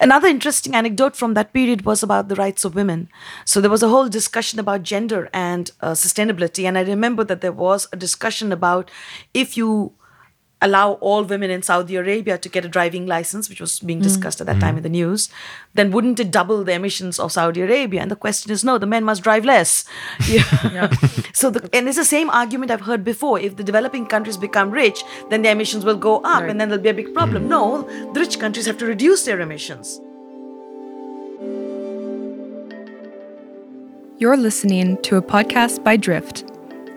another 0.00 0.28
interesting 0.28 0.74
anecdote 0.74 1.16
from 1.16 1.34
that 1.34 1.52
period 1.52 1.84
was 1.84 2.02
about 2.02 2.28
the 2.28 2.34
rights 2.34 2.64
of 2.64 2.74
women. 2.74 3.08
So 3.44 3.60
there 3.60 3.70
was 3.70 3.82
a 3.82 3.88
whole 3.88 4.08
discussion 4.08 4.58
about 4.58 4.82
gender 4.82 5.28
and 5.32 5.70
uh, 5.80 5.92
sustainability. 5.92 6.64
And 6.64 6.76
I 6.78 6.82
remember 6.82 7.24
that 7.24 7.40
there 7.40 7.52
was 7.52 7.88
a 7.92 7.96
discussion 7.96 8.52
about 8.52 8.90
if 9.34 9.56
you 9.56 9.92
allow 10.62 10.92
all 10.94 11.22
women 11.22 11.50
in 11.50 11.62
Saudi 11.62 11.96
Arabia 11.96 12.38
to 12.38 12.48
get 12.48 12.64
a 12.64 12.68
driving 12.68 13.06
license, 13.06 13.48
which 13.48 13.60
was 13.60 13.78
being 13.80 14.00
mm. 14.00 14.04
discussed 14.04 14.40
at 14.40 14.46
that 14.46 14.58
time 14.58 14.76
in 14.78 14.82
the 14.82 14.88
news, 14.88 15.28
then 15.74 15.90
wouldn't 15.90 16.18
it 16.18 16.30
double 16.30 16.64
the 16.64 16.72
emissions 16.72 17.18
of 17.18 17.30
Saudi 17.30 17.60
Arabia? 17.60 18.00
And 18.00 18.10
the 18.10 18.16
question 18.16 18.50
is 18.50 18.64
no, 18.64 18.78
the 18.78 18.86
men 18.86 19.04
must 19.04 19.22
drive 19.22 19.44
less. 19.44 19.84
Yeah. 20.28 20.44
yeah. 20.72 20.90
so, 21.32 21.50
the, 21.50 21.68
and 21.72 21.86
it's 21.86 21.98
the 21.98 22.04
same 22.04 22.30
argument 22.30 22.70
I've 22.70 22.80
heard 22.80 23.04
before. 23.04 23.38
If 23.38 23.56
the 23.56 23.62
developing 23.62 24.06
countries 24.06 24.36
become 24.36 24.70
rich, 24.70 25.04
then 25.30 25.42
the 25.42 25.50
emissions 25.50 25.84
will 25.84 25.96
go 25.96 26.20
up 26.22 26.42
and 26.44 26.60
then 26.60 26.68
there'll 26.68 26.82
be 26.82 26.88
a 26.88 26.94
big 26.94 27.14
problem. 27.14 27.44
Mm. 27.44 27.48
No, 27.48 28.12
the 28.12 28.20
rich 28.20 28.40
countries 28.40 28.66
have 28.66 28.78
to 28.78 28.86
reduce 28.86 29.24
their 29.24 29.40
emissions. 29.40 30.00
You're 34.18 34.38
listening 34.38 34.96
to 35.02 35.16
a 35.16 35.22
podcast 35.22 35.84
by 35.84 35.98
Drift, 35.98 36.50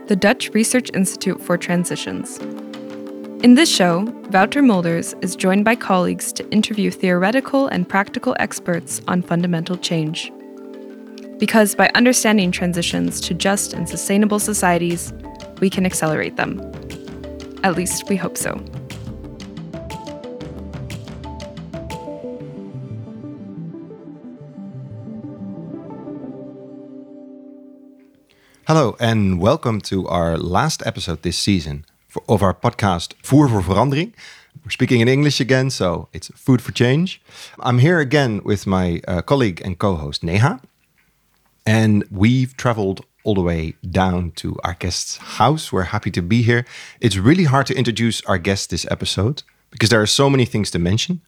the 0.07 0.15
Dutch 0.15 0.49
Research 0.53 0.89
Institute 0.93 1.41
for 1.41 1.57
Transitions. 1.57 2.39
In 3.41 3.55
this 3.55 3.73
show, 3.73 4.01
Wouter 4.31 4.61
Mulders 4.61 5.15
is 5.21 5.33
joined 5.33 5.63
by 5.63 5.73
colleagues 5.73 6.33
to 6.33 6.51
interview 6.51 6.91
theoretical 6.91 7.67
and 7.67 7.87
practical 7.87 8.35
experts 8.37 9.01
on 9.07 9.21
fundamental 9.21 9.77
change. 9.77 10.29
Because 11.37 11.73
by 11.73 11.89
understanding 11.95 12.51
transitions 12.51 13.21
to 13.21 13.33
just 13.33 13.71
and 13.71 13.87
sustainable 13.87 14.39
societies, 14.39 15.13
we 15.61 15.69
can 15.69 15.85
accelerate 15.85 16.35
them. 16.35 16.59
At 17.63 17.77
least 17.77 18.09
we 18.09 18.17
hope 18.17 18.35
so. 18.35 18.61
Hello, 28.67 28.97
and 28.99 29.39
welcome 29.39 29.79
to 29.83 30.05
our 30.09 30.37
last 30.37 30.85
episode 30.85 31.21
this 31.21 31.37
season 31.37 31.85
of 32.27 32.41
our 32.41 32.53
podcast 32.53 33.15
Voer 33.21 33.49
voor 33.49 33.63
Verandering. 33.63 34.13
We're 34.63 34.71
speaking 34.71 35.01
in 35.01 35.07
English 35.07 35.39
again, 35.39 35.71
so 35.71 36.07
it's 36.11 36.29
food 36.35 36.61
for 36.61 36.71
change. 36.71 37.21
I'm 37.59 37.79
here 37.79 37.99
again 37.99 38.41
with 38.43 38.65
my 38.65 39.01
uh, 39.07 39.21
colleague 39.21 39.61
and 39.63 39.77
co 39.77 39.95
host 39.95 40.23
Neha, 40.23 40.59
and 41.65 42.03
we've 42.11 42.55
traveled 42.55 43.05
all 43.23 43.35
the 43.35 43.41
way 43.41 43.75
down 43.91 44.31
to 44.31 44.57
our 44.63 44.75
guest's 44.79 45.17
house. 45.37 45.71
We're 45.71 45.91
happy 45.91 46.11
to 46.11 46.21
be 46.21 46.41
here. 46.41 46.65
It's 46.99 47.17
really 47.17 47.45
hard 47.45 47.67
to 47.67 47.75
introduce 47.75 48.21
our 48.25 48.37
guest 48.37 48.69
this 48.69 48.85
episode 48.89 49.43
because 49.71 49.89
there 49.89 50.01
are 50.01 50.07
so 50.07 50.29
many 50.29 50.45
things 50.45 50.71
to 50.71 50.79
mention. 50.79 51.21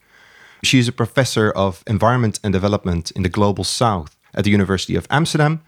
She's 0.63 0.87
a 0.87 0.91
professor 0.91 1.51
of 1.51 1.83
environment 1.87 2.39
and 2.43 2.53
development 2.53 3.11
in 3.11 3.23
the 3.23 3.29
global 3.29 3.63
south 3.63 4.15
at 4.33 4.43
the 4.43 4.51
University 4.51 4.95
of 4.95 5.07
Amsterdam. 5.09 5.61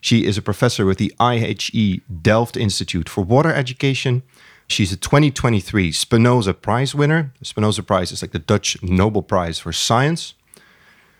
She 0.00 0.24
is 0.24 0.38
a 0.38 0.42
professor 0.42 0.86
with 0.86 0.98
the 0.98 1.12
IHE 1.18 2.02
Delft 2.22 2.56
Institute 2.56 3.08
for 3.08 3.24
Water 3.24 3.52
Education. 3.52 4.22
She's 4.68 4.92
a 4.92 4.96
2023 4.96 5.92
Spinoza 5.92 6.52
Prize 6.54 6.94
winner. 6.94 7.32
The 7.38 7.46
Spinoza 7.46 7.82
Prize 7.82 8.12
is 8.12 8.22
like 8.22 8.32
the 8.32 8.38
Dutch 8.38 8.80
Nobel 8.82 9.22
Prize 9.22 9.58
for 9.58 9.72
Science. 9.72 10.34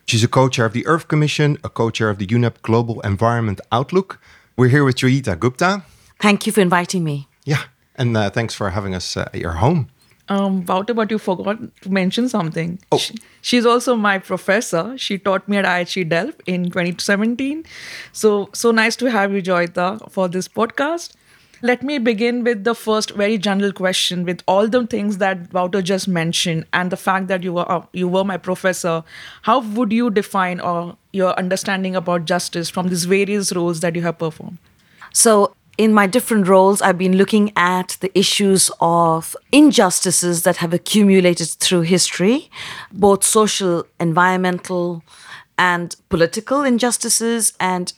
She's 0.07 0.23
a 0.23 0.29
co 0.29 0.49
chair 0.49 0.67
of 0.67 0.73
the 0.75 0.87
Earth 0.87 1.09
Commission, 1.09 1.57
a 1.65 1.69
co 1.71 1.91
chair 1.91 2.11
of 2.11 2.19
the 2.19 2.27
UNEP 2.27 2.61
Global 2.63 3.01
Environment 3.01 3.61
Outlook. 3.73 4.21
We're 4.57 4.69
here 4.69 4.85
with 4.85 4.97
Joyeeta 4.97 5.39
Gupta. 5.39 5.83
Thank 6.21 6.47
you 6.47 6.53
for 6.53 6.61
inviting 6.61 7.05
me. 7.05 7.29
Yeah, 7.45 7.63
and 7.97 8.17
uh, 8.17 8.29
thanks 8.31 8.55
for 8.55 8.71
having 8.71 8.95
us 8.95 9.17
uh, 9.17 9.29
at 9.33 9.37
your 9.41 9.53
home. 9.53 9.89
Um, 10.31 10.67
Wouter, 10.67 10.93
but 10.93 11.11
you 11.11 11.17
forgot 11.19 11.57
to 11.83 11.91
mention 11.91 12.29
something. 12.29 12.79
Oh. 12.93 12.99
She- 12.99 13.15
she's 13.41 13.65
also 13.65 13.97
my 13.97 14.19
professor. 14.19 14.99
She 14.99 15.17
taught 15.17 15.49
me 15.49 15.57
at 15.57 15.65
IHE 15.65 16.07
Delft 16.11 16.43
in 16.47 16.65
2017. 16.65 17.65
So, 18.13 18.51
so 18.53 18.71
nice 18.71 18.95
to 18.97 19.11
have 19.11 19.33
you, 19.33 19.41
Joyeeta, 19.41 20.11
for 20.11 20.29
this 20.29 20.47
podcast. 20.47 21.13
Let 21.61 21.83
me 21.83 21.99
begin 21.99 22.45
with 22.45 22.63
the 22.63 22.75
first 22.75 23.11
very 23.11 23.37
general 23.37 23.73
question. 23.73 24.25
With 24.25 24.43
all 24.47 24.69
the 24.69 24.87
things 24.87 25.19
that 25.19 25.53
Wouter 25.53 25.83
just 25.83 26.07
mentioned, 26.07 26.67
and 26.73 26.93
the 26.93 26.97
fact 26.97 27.27
that 27.29 27.43
you 27.43 27.53
were 27.53 27.71
uh, 27.71 27.85
you 27.93 28.07
were 28.07 28.25
my 28.25 28.37
professor, 28.37 29.03
how 29.43 29.61
would 29.61 29.93
you 29.93 30.11
define 30.11 30.61
or 30.61 30.97
your 31.13 31.37
understanding 31.39 31.97
about 31.97 32.27
justice 32.27 32.71
from 32.71 32.89
these 32.89 33.07
various 33.07 33.53
roles 33.53 33.81
that 33.81 33.97
you 33.97 34.03
have 34.03 34.19
performed? 34.19 34.59
So, 35.13 35.57
in 35.79 35.93
my 35.93 36.07
different 36.07 36.47
roles, 36.47 36.81
I've 36.81 36.99
been 36.99 37.17
looking 37.17 37.53
at 37.57 37.97
the 38.01 38.17
issues 38.17 38.71
of 38.81 39.35
injustices 39.51 40.45
that 40.45 40.59
have 40.59 40.73
accumulated 40.73 41.49
through 41.49 41.83
history, 41.83 42.51
both 42.93 43.25
social, 43.25 43.85
environmental, 43.99 45.03
and 45.57 45.97
political 46.09 46.63
injustices. 46.63 47.53
And 47.59 47.93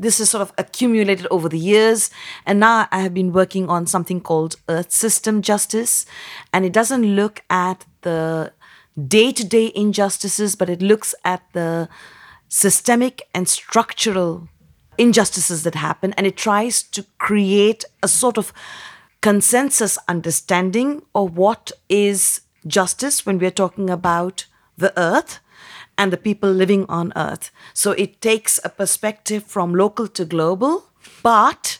this 0.00 0.18
is 0.18 0.30
sort 0.30 0.42
of 0.42 0.52
accumulated 0.56 1.26
over 1.30 1.48
the 1.48 1.58
years. 1.58 2.10
And 2.46 2.58
now 2.60 2.88
I 2.90 3.00
have 3.00 3.14
been 3.14 3.32
working 3.32 3.68
on 3.68 3.86
something 3.86 4.20
called 4.20 4.56
Earth 4.68 4.92
System 4.92 5.42
Justice. 5.42 6.06
And 6.52 6.64
it 6.64 6.72
doesn't 6.72 7.04
look 7.04 7.42
at 7.50 7.84
the 8.00 8.52
day 9.06 9.30
to 9.32 9.44
day 9.44 9.70
injustices, 9.74 10.56
but 10.56 10.70
it 10.70 10.80
looks 10.80 11.14
at 11.24 11.42
the 11.52 11.88
systemic 12.48 13.22
and 13.34 13.48
structural 13.48 14.48
injustices 14.98 15.62
that 15.62 15.76
happen 15.76 16.12
and 16.18 16.26
it 16.26 16.36
tries 16.36 16.82
to 16.82 17.06
create 17.16 17.84
a 18.02 18.08
sort 18.08 18.36
of 18.36 18.52
consensus 19.22 19.96
understanding 20.08 21.00
of 21.14 21.36
what 21.36 21.72
is 21.88 22.42
justice 22.66 23.24
when 23.24 23.38
we're 23.38 23.50
talking 23.50 23.88
about 23.88 24.44
the 24.76 24.92
earth 24.98 25.40
and 25.96 26.12
the 26.12 26.16
people 26.16 26.50
living 26.50 26.86
on 26.88 27.12
earth. 27.16 27.50
So 27.74 27.92
it 27.92 28.20
takes 28.20 28.58
a 28.64 28.68
perspective 28.68 29.44
from 29.44 29.74
local 29.74 30.08
to 30.08 30.24
global, 30.24 30.86
but 31.22 31.78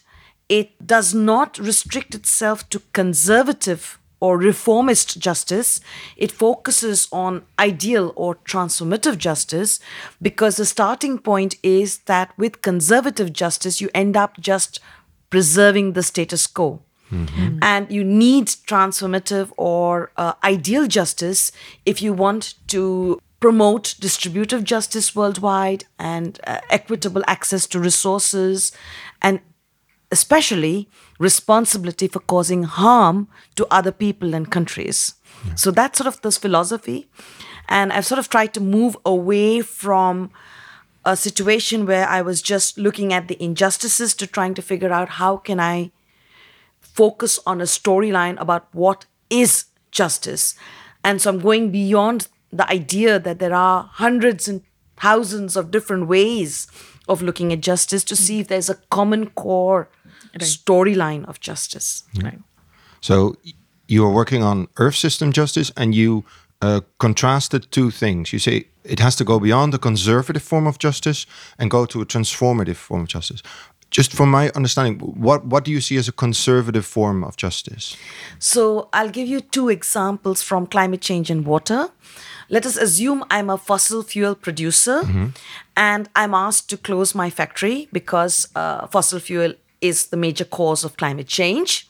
it 0.49 0.87
does 0.87 1.15
not 1.15 1.59
restrict 1.59 2.15
itself 2.15 2.69
to 2.71 2.83
conservative 2.93 3.99
or 4.21 4.37
reformist 4.37 5.19
justice. 5.19 5.81
It 6.17 6.31
focuses 6.31 7.09
on 7.11 7.43
ideal 7.59 8.13
or 8.17 8.35
transformative 8.37 9.17
justice 9.17 9.81
because 10.21 10.57
the 10.57 10.67
starting 10.67 11.19
point 11.19 11.55
is 11.63 11.99
that 12.01 12.37
with 12.37 12.63
conservative 12.63 13.33
justice, 13.33 13.81
you 13.81 13.89
end 13.95 14.17
up 14.17 14.39
just 14.39 14.81
preserving 15.31 15.95
the 15.95 16.03
status 16.03 16.47
quo. 16.47 16.83
And 17.61 17.91
you 17.91 18.05
need 18.05 18.47
transformative 18.47 19.51
or 19.57 20.13
uh, 20.17 20.35
ideal 20.45 20.87
justice 20.87 21.51
if 21.85 22.01
you 22.01 22.13
want 22.13 22.55
to 22.69 23.21
promote 23.41 23.95
distributive 23.99 24.65
justice 24.65 25.17
worldwide 25.17 25.85
and 25.99 26.39
uh, 26.47 26.61
equitable 26.69 27.23
access 27.27 27.67
to 27.67 27.81
resources 27.81 28.73
and 29.23 29.41
especially 30.13 30.89
responsibility 31.19 32.07
for 32.07 32.21
causing 32.21 32.65
harm 32.65 33.29
to 33.57 33.67
other 33.71 33.93
people 33.93 34.35
and 34.35 34.51
countries. 34.51 35.15
So 35.55 35.71
that's 35.71 35.99
sort 35.99 36.09
of 36.09 36.21
this 36.21 36.37
philosophy. 36.37 37.09
And 37.69 37.93
I've 37.93 38.07
sort 38.07 38.19
of 38.19 38.29
tried 38.29 38.53
to 38.55 38.61
move 38.61 38.97
away 39.07 39.61
from 39.61 40.31
a 41.05 41.17
situation 41.17 41.87
where 41.87 42.07
I 42.09 42.21
was 42.21 42.43
just 42.43 42.77
looking 42.77 43.13
at 43.13 43.29
the 43.29 43.43
injustices 43.43 44.15
to 44.15 44.27
trying 44.27 44.55
to 44.55 44.63
figure 44.63 44.93
out 44.93 45.11
how 45.11 45.39
can 45.39 45.59
I 45.61 45.93
focus 46.81 47.39
on 47.47 47.61
a 47.61 47.65
storyline 47.65 48.39
about 48.41 48.69
what 48.73 49.07
is 49.31 49.67
justice. 49.91 50.55
And 51.03 51.23
so 51.23 51.31
I'm 51.31 51.39
going 51.39 51.71
beyond 51.71 52.29
the 52.53 52.69
idea 52.71 53.19
that 53.19 53.39
there 53.39 53.55
are 53.55 53.91
hundreds 53.93 54.49
and 54.49 54.63
thousands 54.97 55.57
of 55.57 55.71
different 55.71 56.09
ways 56.09 56.67
of 57.09 57.23
looking 57.23 57.53
at 57.53 57.61
justice 57.61 58.05
to 58.05 58.17
see 58.17 58.41
if 58.41 58.49
there's 58.49 58.71
a 58.71 58.77
common 58.91 59.31
core 59.31 59.89
storyline 60.39 61.25
of 61.27 61.41
justice. 61.41 62.05
Right. 62.23 62.39
So 63.01 63.37
you 63.89 64.05
are 64.05 64.13
working 64.13 64.43
on 64.43 64.69
Earth 64.77 64.95
system 64.95 65.33
justice, 65.33 65.73
and 65.77 65.95
you 65.95 66.25
uh, 66.63 66.81
contrasted 66.99 67.71
two 67.71 67.91
things. 67.91 68.33
You 68.33 68.39
say 68.39 68.67
it 68.85 69.01
has 69.01 69.17
to 69.17 69.25
go 69.25 69.41
beyond 69.41 69.73
the 69.73 69.79
conservative 69.79 70.43
form 70.43 70.67
of 70.67 70.79
justice 70.79 71.27
and 71.59 71.71
go 71.71 71.87
to 71.87 72.01
a 72.01 72.07
transformative 72.07 72.77
form 72.77 73.03
of 73.03 73.09
justice. 73.09 73.43
Just 73.91 74.13
from 74.13 74.31
my 74.31 74.51
understanding, 74.55 75.01
what 75.01 75.45
what 75.45 75.65
do 75.65 75.71
you 75.73 75.81
see 75.81 75.97
as 75.99 76.09
a 76.09 76.13
conservative 76.13 76.87
form 76.87 77.25
of 77.25 77.37
justice? 77.37 77.97
So 78.39 78.89
I'll 78.93 79.11
give 79.11 79.27
you 79.29 79.41
two 79.41 79.69
examples 79.69 80.43
from 80.43 80.67
climate 80.67 81.01
change 81.01 81.31
and 81.31 81.45
water. 81.45 81.89
Let 82.49 82.67
us 82.67 82.77
assume 82.77 83.25
I'm 83.31 83.51
a 83.51 83.57
fossil 83.57 84.03
fuel 84.03 84.35
producer 84.35 85.03
and 85.77 86.09
I'm 86.17 86.35
asked 86.35 86.69
to 86.71 86.77
close 86.77 87.15
my 87.15 87.31
factory 87.31 87.89
because 87.93 88.49
uh, 88.55 88.87
fossil 88.89 89.21
fuel 89.21 89.55
is 89.81 90.07
the 90.07 90.17
major 90.17 90.45
cause 90.45 90.85
of 90.85 90.97
climate 90.97 91.29
change. 91.29 91.90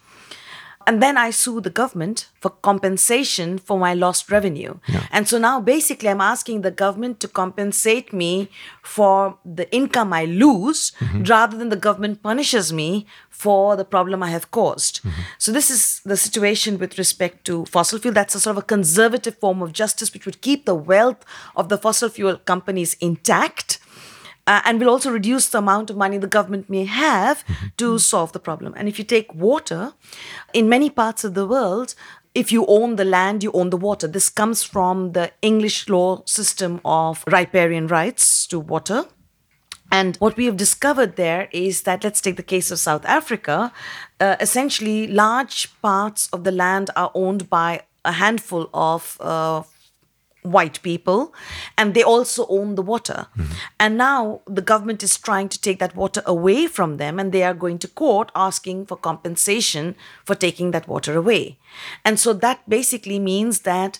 And 0.86 1.02
then 1.02 1.18
I 1.18 1.30
sue 1.30 1.60
the 1.60 1.70
government 1.70 2.28
for 2.40 2.50
compensation 2.50 3.58
for 3.58 3.78
my 3.78 3.92
lost 3.94 4.30
revenue. 4.30 4.78
And 5.12 5.28
so 5.28 5.38
now 5.38 5.60
basically 5.60 6.08
I'm 6.08 6.22
asking 6.22 6.62
the 6.62 6.70
government 6.70 7.20
to 7.20 7.28
compensate 7.28 8.12
me 8.12 8.48
for 8.82 9.38
the 9.44 9.70
income 9.72 10.12
I 10.12 10.24
lose 10.24 10.92
mm-hmm. 10.98 11.24
rather 11.24 11.56
than 11.58 11.68
the 11.68 11.76
government 11.76 12.22
punishes 12.22 12.72
me 12.72 13.06
for 13.28 13.76
the 13.76 13.84
problem 13.84 14.22
I 14.22 14.30
have 14.30 14.50
caused. 14.50 15.02
Mm-hmm. 15.02 15.20
So 15.38 15.52
this 15.52 15.70
is 15.70 16.00
the 16.04 16.16
situation 16.16 16.78
with 16.78 16.98
respect 16.98 17.44
to 17.44 17.66
fossil 17.66 17.98
fuel. 17.98 18.14
That's 18.14 18.34
a 18.34 18.40
sort 18.40 18.56
of 18.56 18.62
a 18.62 18.66
conservative 18.66 19.38
form 19.38 19.62
of 19.62 19.72
justice 19.72 20.12
which 20.12 20.24
would 20.26 20.40
keep 20.40 20.64
the 20.64 20.74
wealth 20.74 21.24
of 21.56 21.68
the 21.68 21.78
fossil 21.78 22.08
fuel 22.08 22.36
companies 22.36 22.94
intact 23.00 23.78
uh, 24.50 24.60
and 24.64 24.80
will 24.80 24.90
also 24.90 25.10
reduce 25.12 25.48
the 25.48 25.58
amount 25.58 25.90
of 25.90 25.96
money 25.96 26.18
the 26.18 26.26
government 26.38 26.68
may 26.68 26.84
have 26.84 27.44
to 27.76 27.98
solve 27.98 28.32
the 28.32 28.40
problem. 28.40 28.74
And 28.76 28.88
if 28.88 28.98
you 28.98 29.04
take 29.04 29.32
water, 29.32 29.92
in 30.52 30.68
many 30.68 30.90
parts 30.90 31.22
of 31.22 31.34
the 31.34 31.46
world, 31.46 31.94
if 32.34 32.50
you 32.50 32.66
own 32.66 32.96
the 32.96 33.04
land, 33.04 33.44
you 33.44 33.52
own 33.52 33.70
the 33.70 33.76
water. 33.76 34.08
This 34.08 34.28
comes 34.28 34.64
from 34.64 35.12
the 35.12 35.30
English 35.40 35.88
law 35.88 36.22
system 36.26 36.80
of 36.84 37.22
riparian 37.28 37.86
rights 37.86 38.46
to 38.48 38.58
water. 38.58 39.04
And 39.92 40.16
what 40.16 40.36
we 40.36 40.46
have 40.46 40.56
discovered 40.56 41.14
there 41.14 41.48
is 41.52 41.82
that, 41.82 42.02
let's 42.02 42.20
take 42.20 42.36
the 42.36 42.50
case 42.54 42.72
of 42.72 42.78
South 42.80 43.04
Africa, 43.04 43.72
uh, 44.18 44.36
essentially, 44.40 45.06
large 45.06 45.68
parts 45.80 46.28
of 46.32 46.42
the 46.42 46.52
land 46.52 46.90
are 46.96 47.12
owned 47.14 47.48
by 47.50 47.82
a 48.04 48.12
handful 48.12 48.68
of 48.74 49.16
uh, 49.20 49.62
white 50.42 50.80
people 50.82 51.34
and 51.76 51.94
they 51.94 52.02
also 52.02 52.46
own 52.48 52.74
the 52.74 52.82
water. 52.82 53.26
Mm-hmm. 53.36 53.52
And 53.78 53.96
now 53.96 54.40
the 54.46 54.62
government 54.62 55.02
is 55.02 55.16
trying 55.18 55.48
to 55.48 55.60
take 55.60 55.78
that 55.78 55.96
water 55.96 56.22
away 56.26 56.66
from 56.66 56.96
them 56.96 57.18
and 57.18 57.32
they 57.32 57.42
are 57.42 57.54
going 57.54 57.78
to 57.80 57.88
court 57.88 58.32
asking 58.34 58.86
for 58.86 58.96
compensation 58.96 59.94
for 60.24 60.34
taking 60.34 60.70
that 60.70 60.88
water 60.88 61.16
away. 61.16 61.58
And 62.04 62.18
so 62.18 62.32
that 62.34 62.68
basically 62.68 63.18
means 63.18 63.60
that 63.60 63.98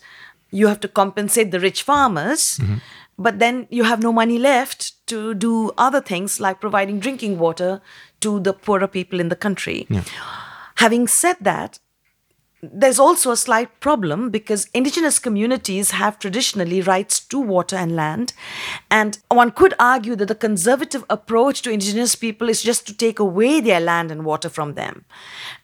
you 0.50 0.66
have 0.66 0.80
to 0.80 0.88
compensate 0.88 1.50
the 1.50 1.60
rich 1.60 1.82
farmers 1.82 2.58
mm-hmm. 2.58 2.78
but 3.18 3.38
then 3.38 3.66
you 3.70 3.84
have 3.84 4.02
no 4.02 4.12
money 4.12 4.38
left 4.38 5.06
to 5.06 5.34
do 5.34 5.70
other 5.78 6.00
things 6.00 6.40
like 6.40 6.60
providing 6.60 6.98
drinking 6.98 7.38
water 7.38 7.80
to 8.20 8.40
the 8.40 8.52
poorer 8.52 8.88
people 8.88 9.20
in 9.20 9.28
the 9.28 9.36
country. 9.36 9.86
Having 10.76 11.08
said 11.08 11.36
that 11.40 11.78
there's 12.62 12.98
also 12.98 13.30
a 13.30 13.36
slight 13.36 13.80
problem 13.80 14.30
because 14.30 14.68
indigenous 14.74 15.18
communities 15.18 15.92
have 15.92 16.18
traditionally 16.18 16.82
rights 16.82 17.20
to 17.20 17.40
water 17.40 17.76
and 17.76 17.96
land. 17.96 18.32
And 18.90 19.18
one 19.28 19.50
could 19.50 19.74
argue 19.78 20.14
that 20.16 20.26
the 20.26 20.34
conservative 20.34 21.04
approach 21.08 21.62
to 21.62 21.70
indigenous 21.70 22.14
people 22.14 22.48
is 22.48 22.62
just 22.62 22.86
to 22.86 22.94
take 22.94 23.18
away 23.18 23.60
their 23.60 23.80
land 23.80 24.10
and 24.10 24.24
water 24.24 24.48
from 24.48 24.74
them. 24.74 25.04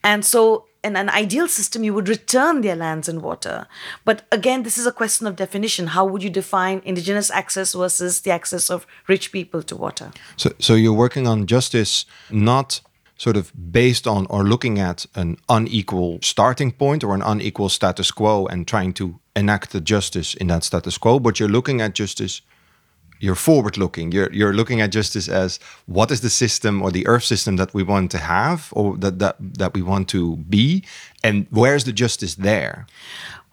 And 0.02 0.24
so, 0.24 0.66
in 0.82 0.96
an 0.96 1.10
ideal 1.10 1.48
system, 1.48 1.82
you 1.82 1.92
would 1.92 2.08
return 2.08 2.60
their 2.60 2.76
lands 2.76 3.08
and 3.08 3.20
water. 3.20 3.66
But 4.04 4.24
again, 4.30 4.62
this 4.62 4.78
is 4.78 4.86
a 4.86 4.92
question 4.92 5.26
of 5.26 5.34
definition. 5.34 5.88
How 5.88 6.04
would 6.04 6.22
you 6.22 6.30
define 6.30 6.80
indigenous 6.84 7.28
access 7.30 7.74
versus 7.74 8.20
the 8.20 8.30
access 8.30 8.70
of 8.70 8.86
rich 9.08 9.32
people 9.32 9.64
to 9.64 9.74
water? 9.74 10.12
So, 10.36 10.52
so 10.60 10.74
you're 10.74 10.92
working 10.92 11.26
on 11.26 11.46
justice 11.46 12.06
not 12.30 12.80
sort 13.16 13.36
of 13.36 13.52
based 13.72 14.06
on 14.06 14.26
or 14.26 14.44
looking 14.44 14.78
at 14.78 15.06
an 15.14 15.36
unequal 15.48 16.18
starting 16.22 16.72
point 16.72 17.02
or 17.02 17.14
an 17.14 17.22
unequal 17.22 17.68
status 17.68 18.10
quo 18.10 18.46
and 18.46 18.66
trying 18.66 18.92
to 18.92 19.18
enact 19.34 19.72
the 19.72 19.80
justice 19.80 20.34
in 20.34 20.48
that 20.48 20.64
status 20.64 20.98
quo, 20.98 21.18
but 21.18 21.40
you're 21.40 21.48
looking 21.48 21.80
at 21.80 21.94
justice. 21.94 22.42
You're 23.18 23.34
forward 23.34 23.78
looking. 23.78 24.12
You're 24.12 24.30
you're 24.30 24.52
looking 24.52 24.82
at 24.82 24.92
justice 24.92 25.26
as 25.26 25.58
what 25.86 26.10
is 26.10 26.20
the 26.20 26.28
system 26.28 26.82
or 26.82 26.90
the 26.90 27.06
earth 27.06 27.24
system 27.24 27.56
that 27.56 27.72
we 27.72 27.82
want 27.82 28.10
to 28.10 28.18
have 28.18 28.68
or 28.72 28.98
that 28.98 29.18
that, 29.18 29.36
that 29.40 29.72
we 29.72 29.80
want 29.80 30.08
to 30.08 30.36
be, 30.36 30.84
and 31.24 31.46
where's 31.50 31.84
the 31.84 31.92
justice 31.92 32.34
there? 32.34 32.86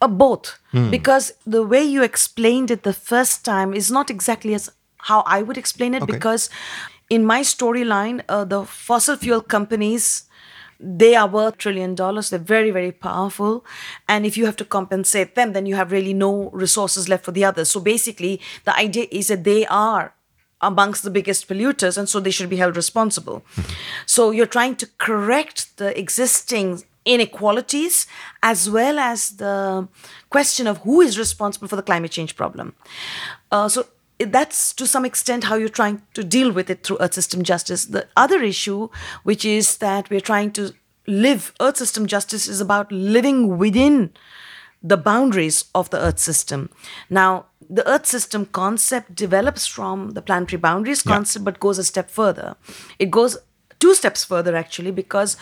Uh, 0.02 0.08
both, 0.10 0.60
because 0.92 1.32
the 1.48 1.64
way 1.64 1.82
you 1.82 2.04
explained 2.04 2.72
it 2.72 2.84
the 2.84 2.92
first 2.92 3.46
time 3.46 3.74
is 3.74 3.90
not 3.90 4.10
exactly 4.10 4.54
as 4.54 4.70
how 4.98 5.24
I 5.26 5.42
would 5.42 5.58
explain 5.58 5.94
it. 5.94 6.04
Okay. 6.04 6.12
Because 6.12 6.50
in 7.10 7.26
my 7.26 7.42
storyline, 7.42 8.24
uh, 8.30 8.46
the 8.46 8.66
fossil 8.66 9.16
fuel 9.16 9.42
companies 9.42 10.26
they 10.84 11.16
are 11.16 11.28
worth 11.28 11.58
trillion 11.58 11.96
dollars. 11.96 12.30
They're 12.30 12.40
very, 12.40 12.70
very 12.70 12.92
powerful. 12.92 13.66
And 14.08 14.26
if 14.26 14.36
you 14.38 14.46
have 14.46 14.58
to 14.58 14.66
compensate 14.66 15.36
them, 15.36 15.54
then 15.54 15.66
you 15.66 15.76
have 15.76 15.92
really 15.92 16.14
no 16.14 16.50
resources 16.50 17.08
left 17.08 17.24
for 17.24 17.32
the 17.32 17.46
others. 17.46 17.70
So 17.70 17.80
basically, 17.80 18.42
the 18.66 18.76
idea 18.76 19.08
is 19.10 19.28
that 19.28 19.46
they 19.46 19.66
are 19.68 20.14
amongst 20.62 21.04
the 21.04 21.10
biggest 21.10 21.48
polluters, 21.48 21.98
and 21.98 22.08
so 22.08 22.20
they 22.20 22.32
should 22.32 22.50
be 22.50 22.56
held 22.58 22.76
responsible. 22.76 23.44
so 24.06 24.32
you're 24.32 24.46
trying 24.46 24.76
to 24.78 24.88
correct 24.98 25.78
the 25.78 25.98
existing 25.98 26.84
inequalities 27.06 28.08
as 28.42 28.70
well 28.70 28.98
as 28.98 29.32
the 29.32 29.88
question 30.30 30.68
of 30.68 30.78
who 30.80 31.02
is 31.02 31.20
responsible 31.20 31.68
for 31.68 31.76
the 31.76 31.84
climate 31.84 32.12
change 32.12 32.36
problem. 32.38 32.74
Uh, 33.52 33.68
so 33.68 33.86
that's 34.26 34.74
to 34.74 34.88
some 34.88 35.06
extent 35.06 35.46
how 35.46 35.56
you're 35.56 35.70
trying 35.70 36.02
to 36.14 36.24
deal 36.24 36.52
with 36.52 36.70
it 36.70 36.84
through 36.84 36.98
earth 37.00 37.14
system 37.14 37.44
justice. 37.44 37.86
The 37.86 38.08
other 38.16 38.42
issue, 38.42 38.90
which 39.24 39.46
is 39.46 39.78
that 39.78 40.10
we're 40.10 40.22
trying 40.22 40.52
to 40.54 40.74
live 41.08 41.54
earth 41.60 41.78
system 41.78 42.08
justice, 42.08 42.48
is 42.48 42.62
about 42.62 42.92
living 42.92 43.58
within 43.58 44.12
the 44.82 44.98
boundaries 44.98 45.66
of 45.74 45.90
the 45.90 46.00
earth 46.00 46.20
system. 46.20 46.70
Now, 47.10 47.46
the 47.70 47.88
earth 47.88 48.06
system 48.06 48.46
concept 48.48 49.16
develops 49.16 49.66
from 49.66 50.12
the 50.12 50.22
planetary 50.22 50.60
boundaries 50.60 51.02
concept, 51.02 51.46
but 51.46 51.60
goes 51.60 51.78
a 51.78 51.84
step 51.84 52.10
further. 52.10 52.56
It 53.00 53.10
goes 53.10 53.38
two 53.84 53.94
steps 54.00 54.24
further, 54.32 54.56
actually, 54.56 54.92
because 54.92 55.36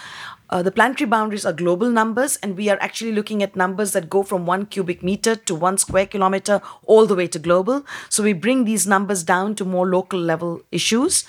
uh, 0.50 0.62
the 0.68 0.72
planetary 0.78 1.08
boundaries 1.14 1.46
are 1.46 1.54
global 1.54 1.90
numbers, 1.98 2.38
and 2.44 2.58
we 2.62 2.70
are 2.70 2.78
actually 2.88 3.12
looking 3.20 3.44
at 3.46 3.56
numbers 3.56 3.94
that 3.98 4.10
go 4.10 4.24
from 4.24 4.46
one 4.46 4.66
cubic 4.66 5.04
meter 5.10 5.36
to 5.52 5.56
one 5.68 5.78
square 5.78 6.08
kilometer 6.18 6.60
all 6.86 7.06
the 7.06 7.16
way 7.22 7.28
to 7.28 7.40
global. 7.48 7.86
So 8.10 8.24
we 8.24 8.34
bring 8.34 8.66
these 8.66 8.88
numbers 8.88 9.24
down 9.24 9.56
to 9.62 9.66
more 9.66 9.88
local 9.88 10.20
level 10.20 10.62
issues. 10.72 11.24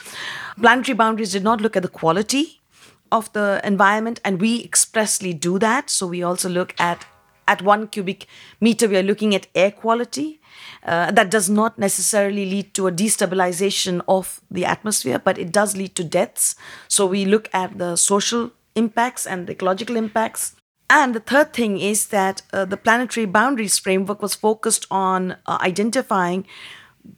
Planetary 0.60 0.96
boundaries 1.04 1.32
did 1.38 1.44
not 1.44 1.60
look 1.60 1.76
at 1.76 1.82
the 1.82 1.94
quality 2.00 2.44
of 3.20 3.32
the 3.38 3.60
environment, 3.62 4.20
and 4.24 4.40
we 4.40 4.64
expressly 4.64 5.34
do 5.34 5.58
that. 5.58 5.90
So 5.90 6.06
we 6.06 6.22
also 6.22 6.48
look 6.48 6.74
at 6.90 7.06
at 7.48 7.60
one 7.60 7.88
cubic 7.88 8.26
meter, 8.60 8.88
we 8.88 8.96
are 8.96 9.02
looking 9.02 9.34
at 9.34 9.48
air 9.54 9.72
quality. 9.72 10.40
Uh, 10.84 11.10
that 11.10 11.30
does 11.30 11.48
not 11.48 11.78
necessarily 11.78 12.44
lead 12.46 12.74
to 12.74 12.86
a 12.86 12.92
destabilization 12.92 14.02
of 14.08 14.40
the 14.50 14.64
atmosphere, 14.64 15.18
but 15.18 15.38
it 15.38 15.52
does 15.52 15.76
lead 15.76 15.94
to 15.94 16.04
deaths. 16.04 16.56
So 16.88 17.06
we 17.06 17.24
look 17.24 17.48
at 17.52 17.78
the 17.78 17.96
social 17.96 18.50
impacts 18.74 19.26
and 19.26 19.46
the 19.46 19.52
ecological 19.52 19.96
impacts. 19.96 20.54
And 20.90 21.14
the 21.14 21.20
third 21.20 21.52
thing 21.52 21.78
is 21.80 22.08
that 22.08 22.42
uh, 22.52 22.64
the 22.66 22.76
planetary 22.76 23.26
boundaries 23.26 23.78
framework 23.78 24.20
was 24.20 24.34
focused 24.34 24.86
on 24.90 25.36
uh, 25.46 25.58
identifying 25.60 26.46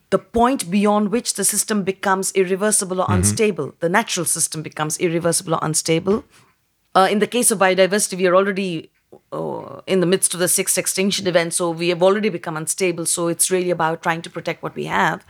the 0.09 0.19
point 0.19 0.71
beyond 0.71 1.11
which 1.11 1.33
the 1.33 1.43
system 1.43 1.83
becomes 1.83 2.31
irreversible 2.31 3.01
or 3.01 3.05
unstable. 3.09 3.73
The 3.79 3.89
natural 3.89 4.25
system 4.25 4.63
becomes 4.63 4.97
irreversible 4.97 5.55
or 5.55 5.59
unstable. 5.61 6.23
Uh, 6.95 7.07
in 7.11 7.19
the 7.19 7.27
case 7.27 7.51
of 7.51 7.59
biodiversity, 7.59 8.17
we 8.17 8.25
are 8.25 8.35
already 8.35 8.91
uh, 9.31 9.81
in 9.87 9.99
the 9.99 10.05
midst 10.05 10.33
of 10.33 10.39
the 10.39 10.47
sixth 10.47 10.77
extinction 10.77 11.27
event, 11.27 11.53
so 11.53 11.71
we 11.71 11.89
have 11.89 12.03
already 12.03 12.29
become 12.29 12.57
unstable. 12.57 13.05
So 13.05 13.27
it's 13.27 13.51
really 13.51 13.71
about 13.71 14.03
trying 14.03 14.21
to 14.23 14.29
protect 14.29 14.63
what 14.63 14.75
we 14.75 14.85
have. 14.85 15.23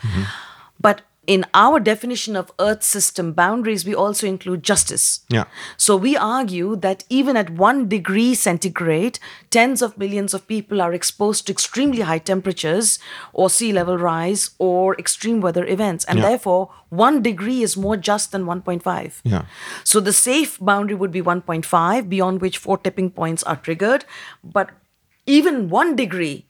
But 0.80 1.02
in 1.28 1.46
our 1.54 1.80
definition 1.80 2.36
of 2.36 2.52
Earth 2.60 2.84
system 2.84 3.34
boundaries, 3.34 3.86
we 3.86 3.96
also 3.96 4.28
include 4.28 4.64
justice. 4.64 5.22
Yeah. 5.30 5.46
So 5.78 5.96
we 5.98 6.16
argue 6.16 6.76
that 6.78 7.04
even 7.10 7.36
at 7.38 7.50
one 7.50 7.88
degree 7.88 8.36
centigrade, 8.36 9.20
tens 9.50 9.82
of 9.82 9.98
millions 9.98 10.34
of 10.34 10.48
people 10.48 10.82
are 10.82 10.94
exposed 10.94 11.48
to 11.48 11.52
extremely 11.52 12.02
high 12.02 12.20
temperatures 12.20 13.00
or 13.34 13.50
sea 13.50 13.72
level 13.74 13.98
rise 13.98 14.52
or 14.60 14.96
extreme 14.96 15.42
weather 15.42 15.66
events. 15.66 16.06
And 16.06 16.20
Yeah. 16.20 16.30
therefore, 16.30 16.70
one 16.90 17.22
degree 17.22 17.62
is 17.64 17.76
more 17.76 17.98
just 17.98 18.32
than 18.32 18.46
1.5. 18.46 19.22
Yeah. 19.24 19.46
So 19.84 20.00
the 20.00 20.14
safe 20.14 20.58
boundary 20.60 20.96
would 20.96 21.12
be 21.12 21.22
1.5, 21.22 22.10
beyond 22.10 22.42
which 22.42 22.58
four 22.58 22.78
tipping 22.78 23.10
points 23.10 23.44
are 23.44 23.56
triggered. 23.56 24.06
But 24.44 24.70
even 25.26 25.70
one 25.70 25.96
degree 25.96 26.46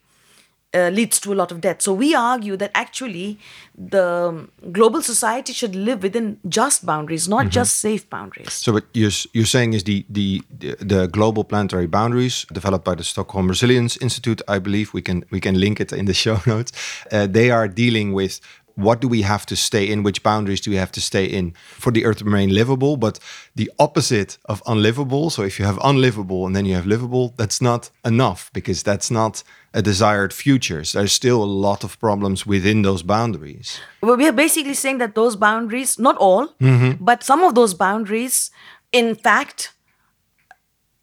uh, 0.76 0.90
leads 0.90 1.20
to 1.22 1.34
a 1.34 1.36
lot 1.36 1.52
of 1.52 1.62
death. 1.62 1.82
So 1.82 1.94
we 1.94 2.14
argue 2.14 2.58
that 2.58 2.72
actually 2.76 3.40
the 3.78 4.48
global 4.72 5.02
society 5.02 5.54
should 5.54 5.76
live 5.76 6.04
within 6.04 6.38
just 6.48 6.86
boundaries, 6.86 7.28
not 7.28 7.50
just 7.50 7.80
safe 7.80 8.10
boundaries. 8.10 8.54
So 8.54 8.74
what 8.74 8.86
you're, 8.94 9.12
you're 9.34 9.46
saying 9.46 9.74
is 9.74 9.84
the, 9.84 10.06
the 10.10 10.42
the 10.60 10.76
the 10.80 11.08
global 11.08 11.44
planetary 11.44 11.88
boundaries 11.88 12.46
developed 12.52 12.86
by 12.86 12.96
the 12.96 13.04
Stockholm 13.04 13.48
Resilience 13.48 13.98
Institute, 13.98 14.42
I 14.48 14.60
believe 14.60 14.94
we 14.94 15.02
can 15.02 15.24
we 15.32 15.40
can 15.40 15.60
link 15.60 15.80
it 15.80 15.92
in 15.92 16.06
the 16.06 16.14
show 16.26 16.40
notes. 16.46 16.72
Uh, 17.12 17.28
they 17.28 17.52
are 17.52 17.68
dealing 17.68 18.14
with 18.14 18.40
what 18.76 19.02
do 19.02 19.08
we 19.08 19.22
have 19.22 19.46
to 19.48 19.56
stay 19.56 19.90
in, 19.90 20.04
which 20.04 20.22
boundaries 20.22 20.62
do 20.62 20.70
we 20.70 20.78
have 20.78 20.92
to 20.92 21.02
stay 21.02 21.26
in 21.26 21.54
for 21.78 21.92
the 21.92 22.06
Earth 22.06 22.18
to 22.18 22.26
remain 22.26 22.54
livable. 22.54 22.98
But 22.98 23.20
the 23.56 23.72
opposite 23.80 24.38
of 24.46 24.62
unlivable. 24.68 25.30
So 25.30 25.44
if 25.44 25.60
you 25.60 25.66
have 25.66 25.80
unlivable 25.84 26.46
and 26.46 26.56
then 26.56 26.66
you 26.66 26.76
have 26.76 26.86
livable, 26.86 27.34
that's 27.38 27.62
not 27.62 27.90
enough 28.04 28.52
because 28.54 28.84
that's 28.84 29.10
not 29.10 29.44
a 29.74 29.82
desired 29.82 30.34
future. 30.34 30.84
So 30.84 31.00
there's 31.00 31.14
still 31.14 31.44
a 31.44 31.46
lot 31.46 31.84
of 31.84 32.00
problems 32.00 32.46
within 32.46 32.82
those 32.82 33.04
boundaries. 33.04 33.80
Well, 34.02 34.18
we 34.18 34.28
are 34.28 34.34
basically 34.34 34.74
saying 34.74 35.00
that 35.00 35.16
those 35.16 35.36
boundaries, 35.36 35.98
not 35.98 36.18
all, 36.18 36.48
mm-hmm. 36.62 37.04
but 37.04 37.24
some 37.24 37.44
of 37.44 37.56
those 37.56 37.74
boundaries, 37.74 38.52
in 38.92 39.16
fact, 39.16 39.74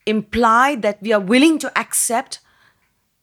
imply 0.06 0.74
that 0.76 1.00
we 1.02 1.12
are 1.12 1.20
willing 1.20 1.58
to 1.58 1.78
accept 1.78 2.40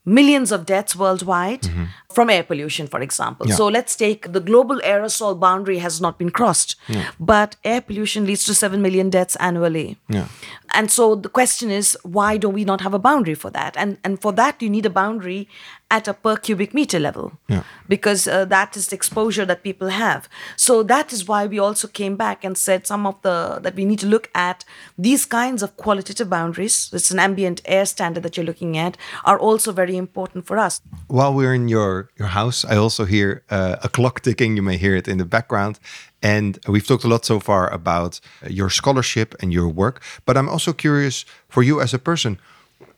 millions 0.06 0.52
of 0.52 0.66
deaths 0.66 0.96
worldwide 0.96 1.64
mm-hmm. 1.64 1.86
From 2.12 2.30
air 2.30 2.44
pollution, 2.44 2.88
for 2.88 3.02
example. 3.02 3.48
Yeah. 3.48 3.56
So 3.56 3.68
let's 3.68 3.96
take 3.96 4.32
the 4.34 4.40
global 4.40 4.80
aerosol 4.82 5.40
boundary 5.40 5.78
has 5.78 6.02
not 6.02 6.18
been 6.18 6.32
crossed, 6.32 6.76
yeah. 6.88 7.12
but 7.20 7.56
air 7.64 7.82
pollution 7.82 8.26
leads 8.26 8.46
to 8.46 8.54
7 8.54 8.82
million 8.82 9.10
deaths 9.10 9.36
annually. 9.36 9.98
Yeah. 10.10 10.28
And 10.74 10.92
so 10.92 11.16
the 11.16 11.30
question 11.30 11.70
is, 11.72 11.98
why 12.04 12.38
do 12.38 12.50
we 12.50 12.64
not 12.66 12.82
have 12.82 12.94
a 12.94 13.00
boundary 13.00 13.36
for 13.36 13.50
that? 13.52 13.76
And 13.78 13.98
and 14.04 14.22
for 14.22 14.32
that, 14.34 14.62
you 14.62 14.70
need 14.70 14.86
a 14.86 14.90
boundary 14.90 15.48
at 15.92 16.08
a 16.08 16.14
per 16.14 16.36
cubic 16.38 16.74
meter 16.74 17.00
level, 17.00 17.32
Yeah. 17.48 17.64
because 17.88 18.28
uh, 18.28 18.46
that 18.46 18.78
is 18.78 18.88
the 18.90 18.96
exposure 18.96 19.46
that 19.46 19.64
people 19.64 19.90
have. 19.90 20.30
So 20.56 20.84
that 20.84 21.12
is 21.12 21.28
why 21.28 21.48
we 21.48 21.58
also 21.58 21.88
came 21.88 22.16
back 22.16 22.44
and 22.46 22.56
said 22.56 22.86
some 22.86 23.08
of 23.08 23.20
the 23.24 23.60
that 23.64 23.76
we 23.76 23.86
need 23.86 24.00
to 24.00 24.08
look 24.08 24.30
at 24.36 24.64
these 24.98 25.26
kinds 25.26 25.64
of 25.64 25.76
qualitative 25.78 26.30
boundaries. 26.30 26.90
It's 26.94 27.12
an 27.12 27.20
ambient 27.20 27.62
air 27.66 27.86
standard 27.86 28.22
that 28.24 28.38
you're 28.38 28.46
looking 28.46 28.78
at 28.78 28.98
are 29.26 29.40
also 29.40 29.72
very 29.72 29.98
important 29.98 30.46
for 30.46 30.58
us. 30.60 30.82
While 31.08 31.34
we're 31.34 31.56
in 31.56 31.68
your 31.68 31.99
your 32.20 32.30
house, 32.30 32.66
I 32.74 32.76
also 32.78 33.06
hear 33.06 33.44
uh, 33.50 33.88
a 33.88 33.90
clock 33.90 34.22
ticking. 34.22 34.56
You 34.58 34.64
may 34.64 34.78
hear 34.78 34.96
it 34.96 35.08
in 35.08 35.18
the 35.18 35.26
background. 35.26 35.80
And 36.22 36.60
we've 36.68 36.86
talked 36.86 37.06
a 37.06 37.08
lot 37.08 37.26
so 37.26 37.40
far 37.40 37.72
about 37.74 38.20
your 38.48 38.70
scholarship 38.70 39.36
and 39.42 39.54
your 39.54 39.70
work. 39.70 40.02
But 40.26 40.38
I'm 40.38 40.50
also 40.50 40.74
curious 40.74 41.26
for 41.48 41.64
you 41.64 41.82
as 41.82 41.94
a 41.94 42.00
person. 42.00 42.40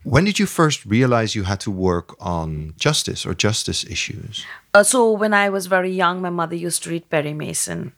When 0.03 0.25
did 0.25 0.39
you 0.39 0.47
first 0.47 0.85
realize 0.85 1.35
you 1.35 1.43
had 1.43 1.59
to 1.59 1.71
work 1.71 2.15
on 2.19 2.73
justice 2.77 3.25
or 3.25 3.35
justice 3.35 3.83
issues? 3.83 4.45
Uh, 4.73 4.83
so 4.83 5.11
when 5.11 5.33
I 5.33 5.49
was 5.49 5.67
very 5.67 5.91
young, 5.91 6.21
my 6.21 6.31
mother 6.31 6.55
used 6.55 6.83
to 6.83 6.89
read 6.89 7.09
Perry 7.09 7.33
Mason. 7.33 7.93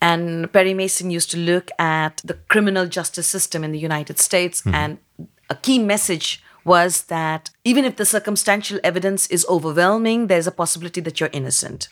And 0.00 0.52
Perry 0.52 0.74
Mason 0.74 1.10
used 1.10 1.30
to 1.30 1.38
look 1.38 1.70
at 1.78 2.20
the 2.24 2.34
criminal 2.48 2.86
justice 2.86 3.26
system 3.26 3.64
in 3.64 3.72
the 3.72 3.78
United 3.78 4.18
States. 4.18 4.62
And 4.66 4.98
a 5.48 5.54
key 5.54 5.78
message 5.78 6.42
was 6.64 7.04
that 7.04 7.50
even 7.64 7.84
if 7.84 7.96
the 7.96 8.04
circumstantial 8.06 8.78
evidence 8.84 9.26
is 9.28 9.44
overwhelming, 9.48 10.26
there's 10.28 10.46
a 10.46 10.52
possibility 10.52 11.00
that 11.00 11.18
you're 11.20 11.30
innocent. 11.32 11.88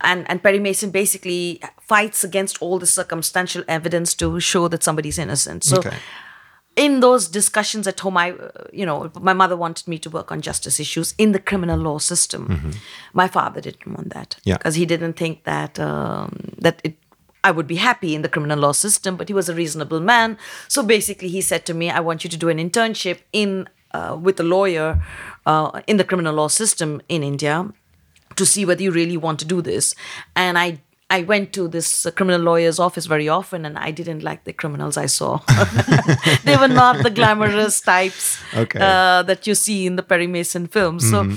And, 0.00 0.24
and 0.30 0.42
Perry 0.42 0.58
Mason 0.58 0.90
basically 0.90 1.60
fights 1.80 2.24
against 2.24 2.62
all 2.62 2.78
the 2.78 2.86
circumstantial 2.86 3.62
evidence 3.68 4.14
to 4.14 4.40
show 4.40 4.66
that 4.68 4.82
somebody's 4.82 5.18
innocent. 5.18 5.62
So 5.64 5.76
Okay. 5.78 5.94
in 6.74 7.00
those 7.00 7.28
discussions 7.28 7.86
at 7.86 8.00
home, 8.00 8.16
I, 8.16 8.30
uh, 8.30 8.48
you 8.72 8.86
know, 8.86 9.10
my 9.20 9.34
mother 9.34 9.54
wanted 9.56 9.86
me 9.88 9.98
to 9.98 10.08
work 10.10 10.32
on 10.32 10.40
justice 10.40 10.80
issues 10.80 11.14
in 11.18 11.32
the 11.32 11.38
criminal 11.38 11.78
law 11.78 11.98
system. 11.98 12.72
My 13.12 13.28
father 13.28 13.60
didn't 13.60 13.86
want 13.94 14.14
that 14.14 14.36
Yeah. 14.44 14.56
because 14.56 14.74
he 14.76 14.86
didn't 14.86 15.14
think 15.18 15.44
that 15.44 15.78
um, 15.78 16.30
that 16.58 16.80
it. 16.82 16.94
I 17.44 17.50
would 17.50 17.66
be 17.66 17.76
happy 17.76 18.14
in 18.14 18.22
the 18.22 18.28
criminal 18.28 18.58
law 18.58 18.72
system, 18.72 19.16
but 19.16 19.28
he 19.28 19.34
was 19.34 19.48
a 19.48 19.54
reasonable 19.54 20.00
man. 20.00 20.38
So 20.68 20.82
basically, 20.82 21.28
he 21.28 21.40
said 21.40 21.64
to 21.66 21.74
me, 21.74 21.90
"I 21.90 22.00
want 22.00 22.22
you 22.24 22.30
to 22.30 22.36
do 22.36 22.48
an 22.48 22.58
internship 22.58 23.18
in 23.32 23.68
uh, 23.92 24.16
with 24.20 24.38
a 24.40 24.44
lawyer 24.44 25.02
uh, 25.46 25.80
in 25.86 25.96
the 25.96 26.04
criminal 26.04 26.34
law 26.34 26.48
system 26.48 27.00
in 27.08 27.22
India 27.22 27.68
to 28.36 28.46
see 28.46 28.64
whether 28.64 28.82
you 28.82 28.90
really 28.92 29.16
want 29.16 29.38
to 29.40 29.44
do 29.44 29.60
this." 29.62 29.94
And 30.36 30.56
I 30.58 30.78
I 31.10 31.22
went 31.24 31.52
to 31.52 31.68
this 31.68 32.06
uh, 32.06 32.10
criminal 32.10 32.40
lawyer's 32.40 32.78
office 32.78 33.06
very 33.06 33.28
often, 33.28 33.66
and 33.66 33.76
I 33.76 33.90
didn't 33.90 34.22
like 34.22 34.44
the 34.44 34.52
criminals 34.52 34.96
I 34.96 35.06
saw. 35.06 35.40
they 36.44 36.56
were 36.56 36.68
not 36.68 37.02
the 37.02 37.10
glamorous 37.10 37.80
types 37.82 38.38
Okay. 38.54 38.78
uh, 38.80 39.22
that 39.24 39.46
you 39.46 39.54
see 39.54 39.84
in 39.86 39.96
the 39.96 40.02
Perry 40.02 40.26
Mason 40.26 40.68
films. 40.68 41.10
So 41.10 41.28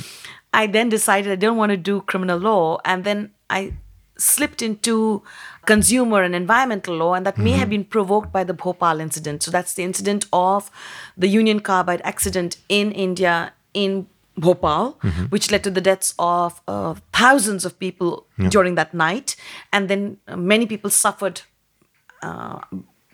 I 0.54 0.68
then 0.68 0.88
decided 0.90 1.32
I 1.32 1.36
didn't 1.36 1.58
want 1.58 1.72
to 1.72 1.78
do 1.78 2.02
criminal 2.02 2.38
law, 2.40 2.78
and 2.86 3.04
then 3.04 3.32
I 3.50 3.74
slipped 4.18 4.62
into 4.62 5.24
consumer 5.66 6.24
and 6.24 6.36
environmental 6.36 6.96
law, 6.96 7.14
and 7.14 7.26
that 7.26 7.38
may 7.38 7.52
have 7.52 7.70
been 7.70 7.86
provoked 7.86 8.32
by 8.32 8.44
the 8.44 8.54
Bhopal 8.54 9.00
incident. 9.00 9.44
So 9.44 9.52
that's 9.52 9.74
the 9.74 9.84
incident 9.84 10.26
of 10.32 10.72
the 11.18 11.28
Union 11.28 11.60
Carbide 11.60 12.02
accident 12.04 12.58
in 12.70 12.92
India 12.92 13.54
in 13.74 14.08
Bhopal, 14.38 14.98
which 15.30 15.52
led 15.52 15.64
to 15.64 15.72
the 15.72 15.82
deaths 15.82 16.14
of 16.20 16.62
uh, 16.68 16.96
thousands 17.14 17.66
of 17.66 17.80
people 17.80 18.26
during 18.50 18.76
that 18.76 18.94
night, 18.94 19.36
and 19.72 19.90
then 19.90 20.18
uh, 20.28 20.36
many 20.36 20.66
people 20.66 20.90
suffered 20.90 21.42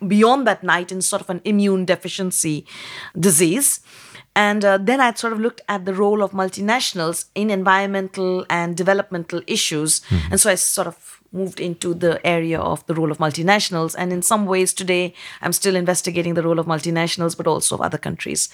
beyond 0.08 0.46
that 0.46 0.62
night 0.62 0.90
in 0.90 1.00
sort 1.02 1.22
of 1.22 1.30
an 1.30 1.40
immune 1.44 1.84
deficiency 1.84 2.66
disease. 3.18 3.80
And 4.34 4.64
uh, 4.64 4.78
then 4.78 5.00
I 5.00 5.12
sort 5.14 5.32
of 5.32 5.40
looked 5.40 5.60
at 5.68 5.84
the 5.84 5.92
role 5.94 6.22
of 6.22 6.32
multinationals 6.32 7.26
in 7.34 7.50
environmental 7.50 8.46
and 8.48 8.76
developmental 8.76 9.42
issues. 9.46 10.00
And 10.30 10.40
so 10.40 10.50
I 10.50 10.56
sort 10.56 10.86
of 10.86 11.21
moved 11.32 11.60
into 11.60 11.94
the 11.94 12.24
area 12.26 12.60
of 12.60 12.86
the 12.86 12.94
role 12.94 13.10
of 13.10 13.18
multinationals. 13.18 13.94
And 13.96 14.12
in 14.12 14.22
some 14.22 14.46
ways, 14.46 14.72
today, 14.74 15.14
I'm 15.40 15.52
still 15.52 15.76
investigating 15.76 16.34
the 16.34 16.42
role 16.42 16.58
of 16.58 16.66
multinationals, 16.66 17.36
but 17.36 17.46
also 17.46 17.74
of 17.76 17.80
other 17.80 17.98
countries. 17.98 18.48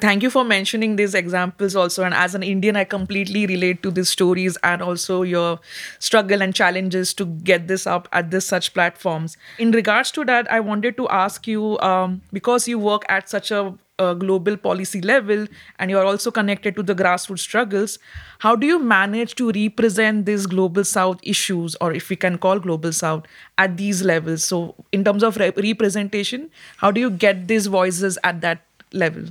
Thank 0.00 0.22
you 0.22 0.30
for 0.30 0.44
mentioning 0.44 0.94
these 0.94 1.12
examples 1.12 1.74
also. 1.74 2.04
And 2.04 2.14
as 2.14 2.36
an 2.36 2.44
Indian, 2.44 2.76
I 2.76 2.84
completely 2.84 3.46
relate 3.46 3.82
to 3.82 3.90
these 3.90 4.08
stories 4.08 4.56
and 4.62 4.80
also 4.80 5.22
your 5.22 5.58
struggle 5.98 6.40
and 6.40 6.54
challenges 6.54 7.12
to 7.14 7.24
get 7.26 7.66
this 7.66 7.84
up 7.84 8.08
at 8.12 8.30
this 8.30 8.46
such 8.46 8.74
platforms. 8.74 9.36
In 9.58 9.72
regards 9.72 10.12
to 10.12 10.24
that, 10.26 10.50
I 10.52 10.60
wanted 10.60 10.96
to 10.98 11.08
ask 11.08 11.48
you 11.48 11.80
um, 11.80 12.22
because 12.32 12.68
you 12.68 12.78
work 12.78 13.06
at 13.08 13.28
such 13.28 13.50
a, 13.50 13.74
a 13.98 14.14
global 14.14 14.56
policy 14.56 15.00
level 15.00 15.46
and 15.78 15.90
you're 15.90 16.04
also 16.04 16.30
connected 16.30 16.76
to 16.76 16.82
the 16.82 16.94
grassroots 16.94 17.40
struggles, 17.40 17.98
how 18.38 18.54
do 18.54 18.66
you 18.66 18.78
manage 18.78 19.34
to 19.36 19.50
represent 19.50 20.26
these 20.26 20.46
global 20.46 20.84
south 20.84 21.18
issues, 21.22 21.74
or 21.80 21.92
if 21.92 22.08
we 22.08 22.16
can 22.16 22.38
call 22.38 22.58
global 22.58 22.92
south, 22.92 23.24
at 23.58 23.76
these 23.76 24.02
levels? 24.02 24.44
So, 24.44 24.74
in 24.92 25.04
terms 25.04 25.22
of 25.22 25.36
re- 25.36 25.52
representation, 25.56 26.50
how 26.76 26.90
do 26.90 27.00
you 27.00 27.10
get 27.10 27.48
these 27.48 27.66
voices 27.66 28.18
at 28.24 28.40
that 28.42 28.62
level? 28.92 29.24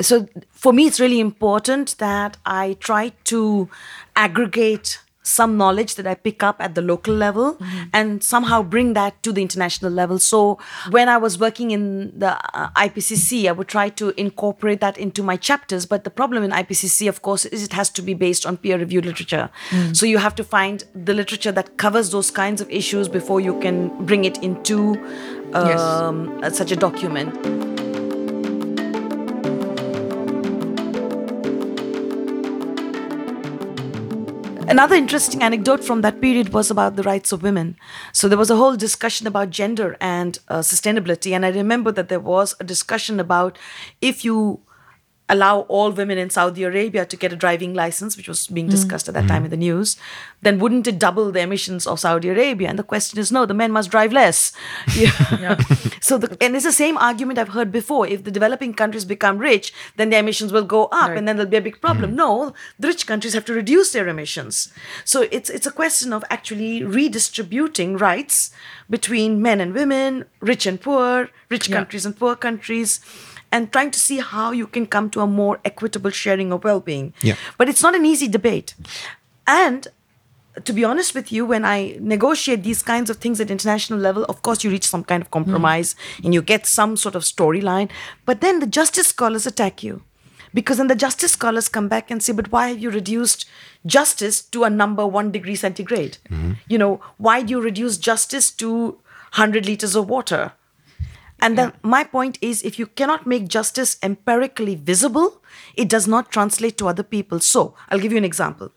so 0.00 0.26
for 0.50 0.72
me 0.72 0.86
it's 0.86 0.98
really 0.98 1.20
important 1.20 1.96
that 1.98 2.38
i 2.46 2.76
try 2.80 3.10
to 3.24 3.68
aggregate 4.16 4.98
some 5.22 5.56
knowledge 5.56 5.94
that 5.94 6.06
i 6.06 6.14
pick 6.14 6.42
up 6.42 6.56
at 6.60 6.74
the 6.74 6.82
local 6.82 7.14
level 7.14 7.56
and 7.92 8.22
somehow 8.22 8.62
bring 8.62 8.94
that 8.94 9.22
to 9.22 9.32
the 9.32 9.40
international 9.40 9.90
level. 9.90 10.18
So 10.18 10.58
when 10.90 11.08
i 11.08 11.16
was 11.16 11.38
working 11.38 11.70
in 11.70 12.18
the 12.18 12.32
uh, 12.56 12.70
ipcc 12.70 13.48
i 13.48 13.52
would 13.52 13.68
try 13.68 13.88
to 13.90 14.10
incorporate 14.20 14.80
that 14.80 14.98
into 14.98 15.22
my 15.22 15.36
chapters. 15.36 15.86
But 15.86 16.04
the 16.04 16.10
problem 16.10 16.42
in 16.42 16.50
ipcc 16.50 17.08
of 17.08 17.22
course 17.22 17.44
is 17.46 17.62
it 17.62 17.72
has 17.72 17.90
to 17.90 18.02
be 18.02 18.14
based 18.14 18.46
on 18.46 18.56
peer 18.56 18.78
reviewed 18.78 19.06
literature. 19.06 19.50
So 19.92 20.06
you 20.06 20.18
have 20.18 20.34
to 20.36 20.44
find 20.44 20.84
the 20.94 21.14
literature 21.14 21.52
that 21.52 21.76
covers 21.76 22.10
those 22.10 22.30
kinds 22.30 22.60
of 22.60 22.70
issues 22.70 23.08
before 23.08 23.40
you 23.40 23.58
can 23.60 23.88
bring 24.04 24.24
it 24.24 24.42
into 24.42 24.96
um, 25.54 26.42
uh, 26.42 26.50
such 26.50 26.72
a 26.72 26.76
document 26.76 27.32
Another 34.72 34.94
interesting 34.96 35.42
anecdote 35.42 35.84
from 35.84 36.00
that 36.00 36.22
period 36.22 36.54
was 36.54 36.70
about 36.70 36.96
the 36.96 37.02
rights 37.02 37.30
of 37.30 37.42
women. 37.42 37.76
So 38.10 38.26
there 38.26 38.38
was 38.38 38.48
a 38.48 38.56
whole 38.56 38.74
discussion 38.74 39.26
about 39.26 39.50
gender 39.50 39.98
and 40.00 40.38
uh, 40.48 40.60
sustainability. 40.60 41.32
And 41.32 41.44
I 41.44 41.50
remember 41.50 41.92
that 41.92 42.08
there 42.08 42.18
was 42.18 42.54
a 42.58 42.64
discussion 42.64 43.20
about 43.20 43.58
if 44.00 44.24
you 44.24 44.62
allow 45.28 45.60
all 45.60 45.90
women 45.90 46.18
in 46.18 46.28
Saudi 46.28 46.64
Arabia 46.64 47.06
to 47.06 47.16
get 47.16 47.32
a 47.32 47.36
driving 47.36 47.72
license, 47.74 48.16
which 48.16 48.28
was 48.28 48.46
being 48.48 48.66
hmm. 48.66 48.72
discussed 48.72 49.08
at 49.08 49.14
that 49.14 49.28
time 49.28 49.44
in 49.44 49.50
the 49.50 49.56
news, 49.56 49.96
then 50.42 50.58
wouldn't 50.58 50.86
it 50.86 50.98
double 50.98 51.30
the 51.32 51.40
emissions 51.40 51.86
of 51.86 52.00
Saudi 52.00 52.28
Arabia? 52.28 52.68
And 52.68 52.78
the 52.78 52.82
question 52.82 53.18
is 53.18 53.32
no, 53.32 53.46
the 53.46 53.54
men 53.54 53.72
must 53.72 53.90
drive 53.90 54.12
less. 54.12 54.52
Yeah. 54.94 55.12
yeah. 55.40 55.56
so, 56.00 56.18
the, 56.18 56.36
and 56.40 56.54
it's 56.54 56.64
the 56.64 56.72
same 56.72 56.98
argument 56.98 57.38
I've 57.38 57.50
heard 57.50 57.72
before. 57.72 58.06
If 58.06 58.24
the 58.24 58.30
developing 58.30 58.74
countries 58.74 59.04
become 59.04 59.38
rich, 59.38 59.72
then 59.96 60.10
their 60.10 60.20
emissions 60.20 60.52
will 60.52 60.64
go 60.64 60.84
up, 60.86 61.08
Right. 61.08 61.16
and 61.18 61.26
then 61.26 61.36
there'll 61.36 61.50
be 61.50 61.56
a 61.56 61.62
big 61.62 61.80
problem. 61.80 62.10
Hmm. 62.10 62.16
No, 62.16 62.54
the 62.78 62.88
rich 62.88 63.06
countries 63.06 63.32
have 63.32 63.44
to 63.46 63.54
reduce 63.54 63.92
their 63.92 64.08
emissions. 64.08 64.72
So 65.04 65.28
it's 65.30 65.48
it's 65.48 65.66
a 65.66 65.72
question 65.72 66.12
of 66.12 66.24
actually 66.28 66.84
redistributing 66.84 67.96
rights 67.96 68.50
between 68.90 69.40
men 69.40 69.60
and 69.60 69.72
women, 69.72 70.26
rich 70.40 70.66
and 70.66 70.80
poor, 70.80 71.30
rich 71.48 71.68
Yeah. 71.68 71.76
countries 71.76 72.04
and 72.04 72.16
poor 72.18 72.36
countries. 72.36 73.00
And 73.52 73.70
trying 73.70 73.90
to 73.90 73.98
see 73.98 74.18
how 74.18 74.50
you 74.50 74.66
can 74.66 74.86
come 74.86 75.10
to 75.10 75.20
a 75.20 75.26
more 75.26 75.60
equitable 75.64 76.10
sharing 76.10 76.52
of 76.52 76.64
well 76.64 76.80
being. 76.80 77.12
Yeah. 77.20 77.36
But 77.58 77.68
it's 77.68 77.82
not 77.82 77.94
an 77.94 78.06
easy 78.06 78.26
debate. 78.26 78.74
And 79.46 79.88
to 80.64 80.72
be 80.72 80.84
honest 80.84 81.14
with 81.14 81.32
you, 81.32 81.46
when 81.46 81.64
I 81.64 81.96
negotiate 82.00 82.62
these 82.62 82.82
kinds 82.82 83.10
of 83.10 83.16
things 83.18 83.40
at 83.40 83.50
international 83.50 83.98
level, 83.98 84.24
of 84.24 84.42
course 84.42 84.64
you 84.64 84.70
reach 84.70 84.86
some 84.86 85.04
kind 85.04 85.22
of 85.22 85.28
hmm. 85.28 85.32
compromise 85.32 85.94
and 86.22 86.34
you 86.34 86.42
get 86.42 86.66
some 86.66 86.96
sort 86.96 87.14
of 87.14 87.22
storyline. 87.22 87.90
But 88.24 88.40
then 88.40 88.60
the 88.60 88.66
justice 88.66 89.08
scholars 89.08 89.46
attack 89.46 89.82
you. 89.82 90.02
Because 90.54 90.76
then 90.76 90.88
the 90.88 90.94
justice 90.94 91.32
scholars 91.32 91.68
come 91.68 91.88
back 91.88 92.10
and 92.10 92.22
say, 92.22 92.32
but 92.34 92.52
why 92.52 92.68
have 92.68 92.78
you 92.78 92.90
reduced 92.90 93.46
justice 93.86 94.42
to 94.42 94.64
a 94.64 94.70
number 94.70 95.06
one 95.06 95.32
degree 95.32 95.56
centigrade? 95.56 96.18
Mm-hmm. 96.28 96.52
You 96.68 96.76
know, 96.78 97.00
why 97.16 97.42
do 97.42 97.52
you 97.52 97.60
reduce 97.60 97.96
justice 97.96 98.50
to 98.52 98.98
100 99.34 99.64
liters 99.64 99.96
of 99.96 100.10
water? 100.10 100.52
And 101.42 101.58
then 101.58 101.72
my 101.82 102.04
point 102.04 102.38
is 102.40 102.62
if 102.62 102.78
you 102.78 102.86
cannot 102.86 103.26
make 103.26 103.48
justice 103.48 103.98
empirically 104.02 104.76
visible, 104.76 105.42
it 105.74 105.88
does 105.88 106.06
not 106.06 106.30
translate 106.30 106.78
to 106.78 106.88
other 106.88 107.02
people. 107.02 107.40
So 107.40 107.74
I'll 107.90 107.98
give 107.98 108.12
you 108.12 108.18
an 108.18 108.24
example. 108.24 108.70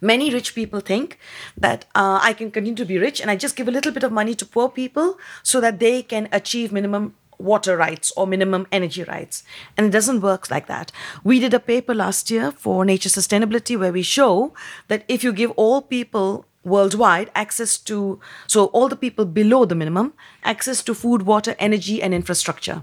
Many 0.00 0.32
rich 0.32 0.54
people 0.54 0.80
think 0.80 1.18
that 1.56 1.84
uh, 1.94 2.18
I 2.22 2.32
can 2.32 2.50
continue 2.50 2.76
to 2.76 2.84
be 2.84 2.98
rich 2.98 3.20
and 3.20 3.30
I 3.30 3.36
just 3.36 3.54
give 3.54 3.68
a 3.68 3.70
little 3.70 3.92
bit 3.92 4.02
of 4.02 4.12
money 4.12 4.34
to 4.34 4.46
poor 4.46 4.68
people 4.68 5.18
so 5.42 5.60
that 5.60 5.78
they 5.78 6.02
can 6.02 6.28
achieve 6.32 6.72
minimum 6.72 7.14
water 7.38 7.76
rights 7.76 8.12
or 8.16 8.26
minimum 8.26 8.66
energy 8.72 9.04
rights. 9.04 9.44
And 9.76 9.86
it 9.86 9.90
doesn't 9.90 10.20
work 10.20 10.50
like 10.50 10.66
that. 10.66 10.90
We 11.22 11.38
did 11.38 11.54
a 11.54 11.60
paper 11.60 11.94
last 11.94 12.30
year 12.30 12.50
for 12.50 12.84
Nature 12.84 13.08
Sustainability 13.08 13.78
where 13.78 13.92
we 13.92 14.02
show 14.02 14.54
that 14.88 15.04
if 15.08 15.22
you 15.22 15.32
give 15.32 15.50
all 15.52 15.82
people 15.82 16.46
worldwide 16.64 17.30
access 17.34 17.76
to 17.78 18.18
so 18.46 18.66
all 18.66 18.88
the 18.88 18.96
people 18.96 19.24
below 19.24 19.64
the 19.64 19.74
minimum 19.74 20.12
access 20.44 20.82
to 20.82 20.94
food 20.94 21.22
water 21.22 21.54
energy 21.58 22.02
and 22.02 22.14
infrastructure 22.14 22.82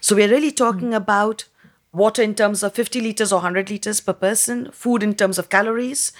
so 0.00 0.16
we're 0.16 0.30
really 0.30 0.50
talking 0.50 0.94
about 0.94 1.44
water 1.92 2.22
in 2.22 2.34
terms 2.34 2.62
of 2.62 2.72
50 2.74 3.00
liters 3.02 3.32
or 3.32 3.36
100 3.36 3.68
liters 3.70 4.00
per 4.00 4.12
person 4.14 4.70
food 4.72 5.02
in 5.02 5.14
terms 5.14 5.38
of 5.38 5.48
calories 5.48 6.12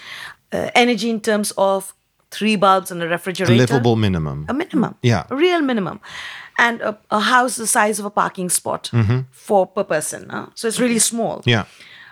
uh, 0.51 0.69
energy 0.75 1.09
in 1.09 1.19
terms 1.19 1.51
of 1.57 1.93
three 2.29 2.55
bulbs 2.55 2.91
and 2.91 3.01
a 3.01 3.05
A 3.05 3.09
refrigerator 3.09 3.55
livable 3.55 3.95
minimum. 3.95 4.45
a 4.49 4.53
minimum 4.53 4.95
Yeah. 5.01 5.23
a 5.31 5.35
real 5.35 5.61
minimum 5.61 5.99
and 6.59 6.81
a, 6.81 6.97
a 7.09 7.19
house 7.19 7.55
the 7.55 7.65
size 7.67 7.99
of 7.99 8.05
a 8.05 8.09
parking 8.11 8.49
spot 8.49 8.91
for 9.31 9.65
per 9.67 9.83
person 9.83 10.29
huh? 10.29 10.45
so 10.55 10.67
it's 10.67 10.79
really 10.79 10.99
small 10.99 11.41
Yeah. 11.45 11.65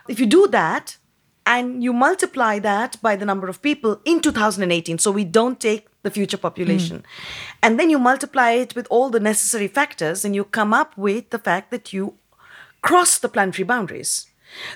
if 0.07 0.19
you 0.19 0.25
do 0.25 0.47
that 0.47 0.97
and 1.45 1.83
you 1.83 1.93
multiply 1.93 2.59
that 2.59 3.01
by 3.01 3.15
the 3.15 3.25
number 3.25 3.47
of 3.47 3.61
people 3.61 3.99
in 4.05 4.21
2018, 4.21 4.99
so 4.99 5.11
we 5.11 5.23
don't 5.23 5.59
take 5.59 5.87
the 6.03 6.11
future 6.11 6.37
population, 6.37 6.97
hmm. 6.97 7.03
and 7.63 7.79
then 7.79 7.89
you 7.89 7.99
multiply 7.99 8.51
it 8.51 8.75
with 8.75 8.87
all 8.89 9.09
the 9.09 9.19
necessary 9.19 9.67
factors, 9.67 10.25
and 10.25 10.35
you 10.35 10.43
come 10.43 10.73
up 10.73 10.97
with 10.97 11.29
the 11.29 11.39
fact 11.39 11.71
that 11.71 11.93
you 11.93 12.15
cross 12.81 13.17
the 13.19 13.29
planetary 13.29 13.63
boundaries. 13.63 14.27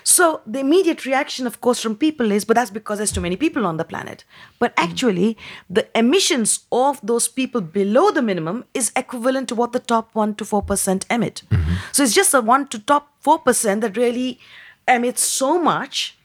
So 0.03 0.41
the 0.45 0.59
immediate 0.59 1.05
reaction, 1.05 1.45
of 1.45 1.59
course, 1.59 1.81
from 1.81 1.95
people 1.95 2.31
is, 2.31 2.45
but 2.45 2.55
that's 2.55 2.71
because 2.71 2.97
there's 2.97 3.11
too 3.11 3.21
many 3.21 3.35
people 3.35 3.65
on 3.65 3.77
the 3.77 3.83
planet. 3.83 4.23
But 4.59 4.73
hmm. 4.77 4.83
actually, 4.85 5.37
the 5.69 5.87
emissions 5.97 6.65
of 6.71 6.99
those 7.03 7.27
people 7.27 7.61
below 7.61 8.11
the 8.11 8.21
minimum 8.21 8.65
is 8.73 8.91
equivalent 8.95 9.49
to 9.49 9.55
what 9.55 9.73
the 9.73 9.79
top 9.79 10.13
one 10.13 10.35
to 10.35 10.45
four 10.45 10.61
percent 10.61 11.05
emit. 11.09 11.41
Mm-hmm. 11.49 11.73
So 11.91 12.03
it's 12.03 12.13
just 12.13 12.31
the 12.31 12.41
one 12.41 12.67
to 12.69 12.79
top 12.79 13.09
four 13.19 13.39
percent 13.39 13.81
that 13.81 13.97
really 13.97 14.39
emits 14.87 15.21
so 15.21 15.61
much 15.61 16.17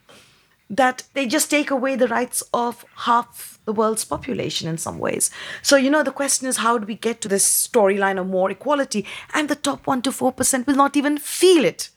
that 0.71 1.03
they 1.15 1.27
just 1.27 1.51
take 1.51 1.71
away 1.71 1.97
the 1.97 2.07
rights 2.09 2.43
of 2.55 2.85
half 2.99 3.59
the 3.65 3.73
world's 3.73 4.05
population 4.05 4.69
in 4.69 4.79
some 4.79 4.99
ways. 4.99 5.31
So, 5.63 5.77
you 5.77 5.91
know, 5.91 6.03
the 6.05 6.13
question 6.13 6.47
is 6.49 6.59
how 6.59 6.79
do 6.79 6.87
we 6.87 6.95
get 6.95 7.21
to 7.23 7.29
this 7.29 7.45
storyline 7.69 8.19
of 8.21 8.27
more 8.29 8.51
equality? 8.51 9.05
And 9.35 9.49
the 9.49 9.57
top 9.57 9.85
1% 9.85 10.03
to 10.05 10.11
4% 10.11 10.67
will 10.67 10.77
not 10.77 10.97
even 10.97 11.19
feel 11.19 11.65
it 11.65 11.91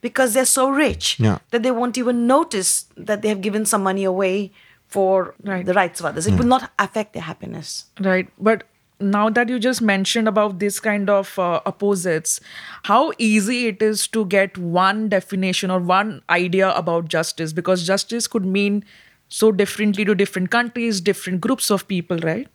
because 0.00 0.32
they're 0.34 0.44
so 0.46 0.68
rich 0.70 1.18
Yeah. 1.20 1.38
that 1.50 1.62
they 1.62 1.70
won't 1.70 1.98
even 1.98 2.26
notice 2.26 2.86
that 2.96 3.20
they 3.22 3.28
have 3.28 3.40
given 3.42 3.66
some 3.66 3.82
money 3.82 4.04
away 4.04 4.50
for 4.88 5.34
Right. 5.42 5.66
the 5.66 5.74
rights 5.74 6.00
of 6.00 6.06
others. 6.06 6.26
It 6.26 6.34
will 6.38 6.46
not 6.46 6.70
affect 6.78 7.12
their 7.12 7.22
happiness. 7.22 7.84
Right. 8.00 8.28
But 8.38 8.64
now 8.98 9.28
that 9.28 9.48
you 9.48 9.58
just 9.58 9.82
mentioned 9.82 10.28
about 10.28 10.58
this 10.58 10.80
kind 10.80 11.10
of 11.10 11.38
uh, 11.38 11.60
opposites, 11.66 12.40
how 12.84 13.12
easy 13.18 13.66
it 13.66 13.82
is 13.82 14.06
to 14.08 14.24
get 14.24 14.56
one 14.56 15.08
definition 15.08 15.70
or 15.70 15.80
one 15.80 16.22
idea 16.30 16.74
about 16.74 17.08
justice 17.08 17.52
because 17.52 17.86
justice 17.86 18.26
could 18.26 18.44
mean 18.44 18.84
so 19.28 19.50
differently 19.52 20.04
to 20.04 20.14
different 20.14 20.50
countries, 20.50 21.00
different 21.00 21.40
groups 21.40 21.70
of 21.70 21.86
people, 21.88 22.16
right? 22.18 22.48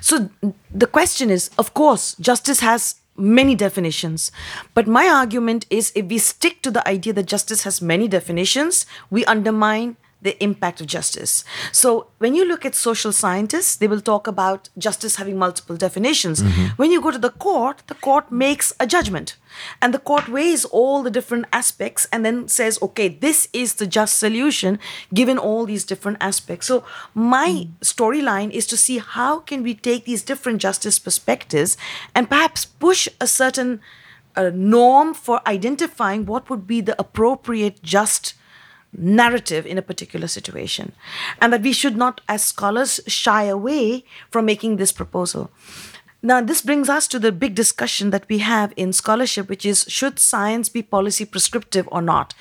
So 0.00 0.30
the 0.72 0.86
question 0.86 1.30
is, 1.30 1.50
of 1.58 1.74
course, 1.74 2.16
justice 2.20 2.60
has 2.60 2.96
many 3.16 3.54
definitions. 3.54 4.30
But 4.74 4.86
my 4.86 5.08
argument 5.08 5.66
is 5.70 5.92
if 5.94 6.06
we 6.06 6.18
stick 6.18 6.62
to 6.62 6.70
the 6.70 6.86
idea 6.88 7.12
that 7.14 7.26
justice 7.26 7.64
has 7.64 7.82
many 7.82 8.08
definitions, 8.08 8.86
we 9.10 9.24
undermine 9.24 9.96
the 10.20 10.42
impact 10.42 10.80
of 10.80 10.86
justice. 10.86 11.44
So 11.70 12.08
when 12.18 12.34
you 12.34 12.44
look 12.44 12.64
at 12.64 12.74
social 12.74 13.12
scientists, 13.12 13.76
they 13.76 13.86
will 13.86 14.00
talk 14.00 14.26
about 14.26 14.68
justice 14.76 15.16
having 15.16 15.38
multiple 15.38 15.76
definitions. 15.76 16.40
When 16.76 16.90
you 16.90 17.00
go 17.00 17.12
to 17.12 17.18
the 17.18 17.30
court, 17.30 17.82
the 17.86 17.94
court 17.94 18.32
makes 18.32 18.72
a 18.80 18.86
judgment. 18.86 19.36
And 19.80 19.94
the 19.94 19.98
court 19.98 20.28
weighs 20.28 20.64
all 20.64 21.02
the 21.02 21.10
different 21.10 21.46
aspects 21.52 22.06
and 22.12 22.24
then 22.24 22.48
says, 22.48 22.78
okay, 22.82 23.08
this 23.08 23.48
is 23.52 23.74
the 23.74 23.86
just 23.86 24.18
solution 24.18 24.78
given 25.14 25.38
all 25.38 25.66
these 25.66 25.84
different 25.84 26.18
aspects. 26.20 26.66
So 26.66 26.84
my 27.14 27.68
storyline 27.80 28.50
is 28.50 28.66
to 28.68 28.76
see 28.76 28.98
how 28.98 29.40
can 29.40 29.62
we 29.62 29.74
take 29.74 30.04
these 30.04 30.22
different 30.22 30.60
justice 30.60 30.98
perspectives 30.98 31.76
and 32.14 32.28
perhaps 32.28 32.64
push 32.64 33.08
a 33.20 33.26
certain 33.26 33.80
uh, 34.36 34.50
norm 34.54 35.14
for 35.14 35.40
identifying 35.46 36.26
what 36.26 36.48
would 36.50 36.66
be 36.66 36.80
the 36.80 36.94
appropriate 37.00 37.82
just 37.82 38.34
narrative 38.96 39.66
in 39.66 39.78
a 39.78 39.82
particular 39.82 40.26
situation. 40.26 40.92
And 41.40 41.52
that 41.52 41.62
we 41.62 41.72
should 41.72 41.96
not 41.96 42.20
as 42.28 42.44
scholars 42.44 43.00
shy 43.06 43.44
away 43.44 44.04
from 44.30 44.46
making 44.46 44.76
this 44.76 44.92
proposal. 44.92 45.50
Now 46.22 46.40
this 46.40 46.62
brings 46.62 46.88
us 46.88 47.06
to 47.08 47.18
the 47.18 47.30
big 47.30 47.54
discussion 47.54 48.10
that 48.10 48.28
we 48.28 48.38
have 48.38 48.72
in 48.76 48.92
scholarship 48.92 49.48
which 49.48 49.64
is 49.64 49.84
should 49.88 50.18
science 50.18 50.68
be 50.68 50.82
policy 50.82 51.24
prescriptive 51.24 51.88
or 51.92 52.02
not? 52.02 52.34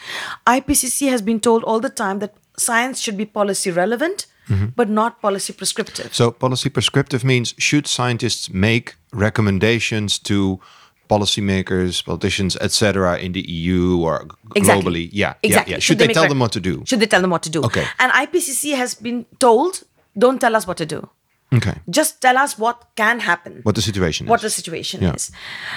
Ipcc 0.47 1.09
has 1.09 1.21
been 1.21 1.39
told 1.39 1.63
all 1.63 1.79
the 1.79 1.89
time 1.89 2.19
that 2.19 2.33
science 2.57 2.99
should 2.99 3.17
be 3.17 3.25
policy 3.25 3.69
relevant 3.69 4.25
mm-hmm. 4.49 4.67
but 4.75 4.89
not 4.89 5.21
policy 5.21 5.53
prescriptive. 5.53 6.13
So 6.13 6.31
policy 6.31 6.69
prescriptive 6.69 7.23
means 7.23 7.53
should 7.57 7.87
scientists 7.87 8.49
make 8.49 8.95
recommendations 9.13 10.17
to 10.19 10.59
policymakers, 11.07 12.03
politicians, 12.03 12.55
etc., 12.57 13.17
in 13.17 13.31
the 13.33 13.41
EU 13.49 13.99
or 14.01 14.27
Exactly. 14.55 14.83
globally? 14.83 15.09
Yeah, 15.11 15.33
exactly. 15.43 15.71
yeah, 15.71 15.75
yeah. 15.77 15.79
Should, 15.79 15.99
they, 15.99 16.07
make 16.07 16.13
tell 16.15 16.27
them 16.27 16.39
what 16.39 16.51
to 16.53 16.59
do? 16.59 16.83
Should 16.85 16.99
they 16.99 17.05
tell 17.07 17.21
them 17.21 17.31
what 17.31 17.43
to 17.43 17.49
do? 17.49 17.63
Okay. 17.63 17.85
And 17.99 18.11
IPCC 18.11 18.75
has 18.75 18.93
been 18.95 19.25
told, 19.39 19.83
don't 20.17 20.39
tell 20.39 20.55
us 20.55 20.67
what 20.67 20.77
to 20.77 20.85
do. 20.85 21.09
Okay. 21.53 21.75
Just 21.89 22.21
tell 22.21 22.37
us 22.37 22.57
what 22.59 22.87
can 22.97 23.21
happen. 23.21 23.61
What 23.63 23.75
the 23.75 23.81
situation 23.81 24.27
what 24.27 24.37
is. 24.39 24.43
the 24.43 24.49
situation 24.49 25.01
Yeah. 25.01 25.13
is. 25.13 25.31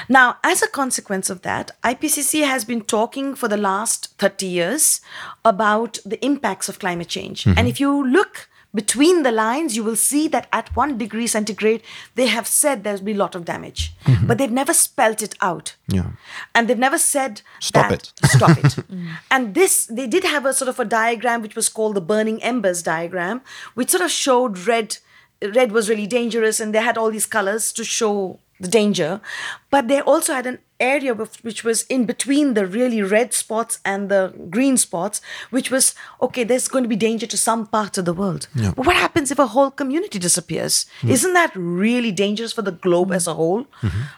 Now, 0.08 0.36
as 0.42 0.62
a 0.62 0.68
consequence 0.68 1.30
of 1.30 1.42
that, 1.42 1.70
IPCC 1.84 2.44
has 2.44 2.64
been 2.64 2.80
talking 2.82 3.36
for 3.36 3.46
the 3.46 3.56
last 3.56 4.08
30 4.18 4.46
years 4.46 5.00
about 5.44 5.98
the 6.04 6.18
impacts 6.24 6.68
of 6.68 6.80
climate 6.80 7.06
change. 7.08 7.44
Mm-hmm. 7.44 7.56
And 7.58 7.68
if 7.68 7.78
you 7.78 8.04
look 8.04 8.48
between 8.74 9.24
the 9.24 9.32
lines, 9.32 9.76
you 9.76 9.82
will 9.82 9.96
see 9.96 10.28
that 10.28 10.46
at 10.52 10.74
one 10.76 10.96
degree 10.96 11.26
centigrade, 11.26 11.82
they 12.14 12.26
have 12.26 12.46
said 12.46 12.84
there's 12.84 13.00
been 13.00 13.16
a 13.16 13.18
lot 13.18 13.34
of 13.34 13.44
damage, 13.44 13.92
but 14.24 14.38
they've 14.38 14.50
never 14.50 14.72
spelt 14.72 15.22
it 15.22 15.34
out. 15.40 15.74
Mm-hmm. 15.88 15.96
Yeah. 15.96 16.10
And 16.54 16.68
they've 16.68 16.78
never 16.78 16.98
said 16.98 17.42
Stop 17.58 17.88
that- 17.90 18.12
it. 18.22 18.26
Stop 18.30 18.58
it. 18.64 18.76
and 19.30 19.54
this, 19.54 19.86
they 19.86 20.06
did 20.06 20.24
have 20.24 20.46
a 20.46 20.52
sort 20.54 20.68
of 20.68 20.78
a 20.78 20.84
diagram 20.84 21.42
which 21.42 21.56
was 21.56 21.68
called 21.68 21.96
the 21.96 22.00
burning 22.00 22.42
embers 22.42 22.82
diagram, 22.82 23.40
which 23.74 23.90
sort 23.90 24.02
of 24.02 24.10
showed 24.10 24.58
red. 24.66 24.98
Red 25.42 25.72
was 25.72 25.88
really 25.88 26.06
dangerous, 26.06 26.60
and 26.60 26.74
they 26.74 26.80
had 26.80 26.98
all 26.98 27.10
these 27.10 27.24
colors 27.24 27.72
to 27.72 27.82
show 27.82 28.38
the 28.60 28.68
danger. 28.68 29.20
But 29.70 29.88
they 29.88 30.00
also 30.00 30.34
had 30.34 30.46
an 30.46 30.58
area 30.78 31.14
which 31.14 31.62
was 31.62 31.82
in 31.84 32.06
between 32.06 32.54
the 32.54 32.66
really 32.66 33.02
red 33.02 33.34
spots 33.34 33.78
and 33.84 34.08
the 34.08 34.32
green 34.48 34.76
spots, 34.76 35.20
which 35.50 35.70
was 35.70 35.94
okay, 36.22 36.44
there's 36.44 36.68
going 36.68 36.84
to 36.84 36.88
be 36.88 36.96
danger 36.96 37.26
to 37.26 37.36
some 37.36 37.66
parts 37.66 37.98
of 37.98 38.04
the 38.04 38.14
world. 38.14 38.48
But 38.54 38.86
what 38.86 38.96
happens 38.96 39.30
if 39.30 39.38
a 39.38 39.48
whole 39.48 39.70
community 39.70 40.18
disappears? 40.18 40.86
Isn't 41.02 41.34
that 41.34 41.52
really 41.54 42.12
dangerous 42.12 42.52
for 42.52 42.62
the 42.62 42.72
globe 42.72 43.12
as 43.12 43.26
a 43.26 43.34
whole? 43.34 43.66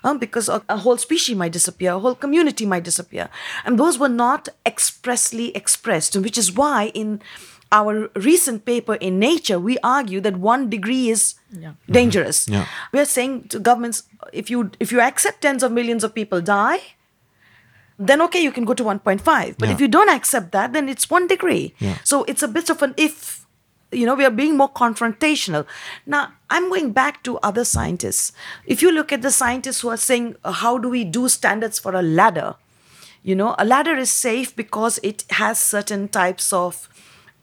Um, 0.04 0.18
because 0.18 0.48
a, 0.48 0.62
a 0.68 0.78
whole 0.78 0.98
species 0.98 1.36
might 1.36 1.52
disappear, 1.52 1.92
a 1.92 1.98
whole 1.98 2.14
community 2.14 2.66
might 2.66 2.84
disappear. 2.84 3.28
And 3.64 3.78
those 3.78 3.98
were 3.98 4.08
not 4.08 4.48
expressly 4.66 5.54
expressed, 5.56 6.16
which 6.16 6.38
is 6.38 6.52
why 6.52 6.90
in 6.94 7.20
our 7.72 8.10
recent 8.14 8.66
paper 8.66 8.94
in 8.96 9.18
Nature, 9.18 9.58
we 9.58 9.78
argue 9.82 10.20
that 10.20 10.36
one 10.36 10.68
degree 10.68 11.08
is 11.08 11.34
dangerous. 11.90 12.46
Yeah. 12.46 12.66
We 12.92 13.00
are 13.00 13.06
saying 13.06 13.48
to 13.48 13.58
governments, 13.58 14.02
if 14.32 14.50
you 14.50 14.70
if 14.80 14.92
you 14.92 15.00
accept 15.00 15.42
tens 15.42 15.62
of 15.62 15.72
millions 15.72 16.04
of 16.04 16.14
people 16.14 16.40
die, 16.40 16.80
then 17.98 18.20
okay, 18.22 18.40
you 18.42 18.50
can 18.52 18.64
go 18.64 18.74
to 18.74 18.82
1.5. 18.84 19.56
But 19.58 19.68
Yeah. 19.68 19.74
if 19.74 19.80
you 19.80 19.88
don't 19.88 20.08
accept 20.08 20.52
that, 20.52 20.72
then 20.72 20.88
it's 20.88 21.08
one 21.10 21.26
degree. 21.26 21.74
Yeah. 21.78 21.98
So 22.04 22.24
it's 22.24 22.42
a 22.42 22.48
bit 22.48 22.70
of 22.70 22.82
an 22.82 22.94
if, 22.96 23.46
you 23.92 24.06
know, 24.06 24.14
we 24.14 24.24
are 24.24 24.30
being 24.30 24.56
more 24.56 24.70
confrontational. 24.70 25.66
Now, 26.06 26.32
I'm 26.50 26.68
going 26.68 26.92
back 26.92 27.22
to 27.24 27.38
other 27.38 27.64
scientists. 27.64 28.32
If 28.66 28.82
you 28.82 28.90
look 28.90 29.12
at 29.12 29.22
the 29.22 29.30
scientists 29.30 29.80
who 29.82 29.90
are 29.90 29.96
saying, 29.98 30.36
uh, 30.44 30.52
how 30.52 30.78
do 30.78 30.88
we 30.88 31.04
do 31.04 31.28
standards 31.28 31.78
for 31.78 31.94
a 31.94 32.02
ladder? 32.02 32.54
You 33.22 33.36
know, 33.36 33.54
a 33.58 33.64
ladder 33.64 33.96
is 33.96 34.10
safe 34.10 34.56
because 34.56 34.98
it 35.02 35.24
has 35.30 35.60
certain 35.60 36.08
types 36.08 36.52
of. 36.52 36.88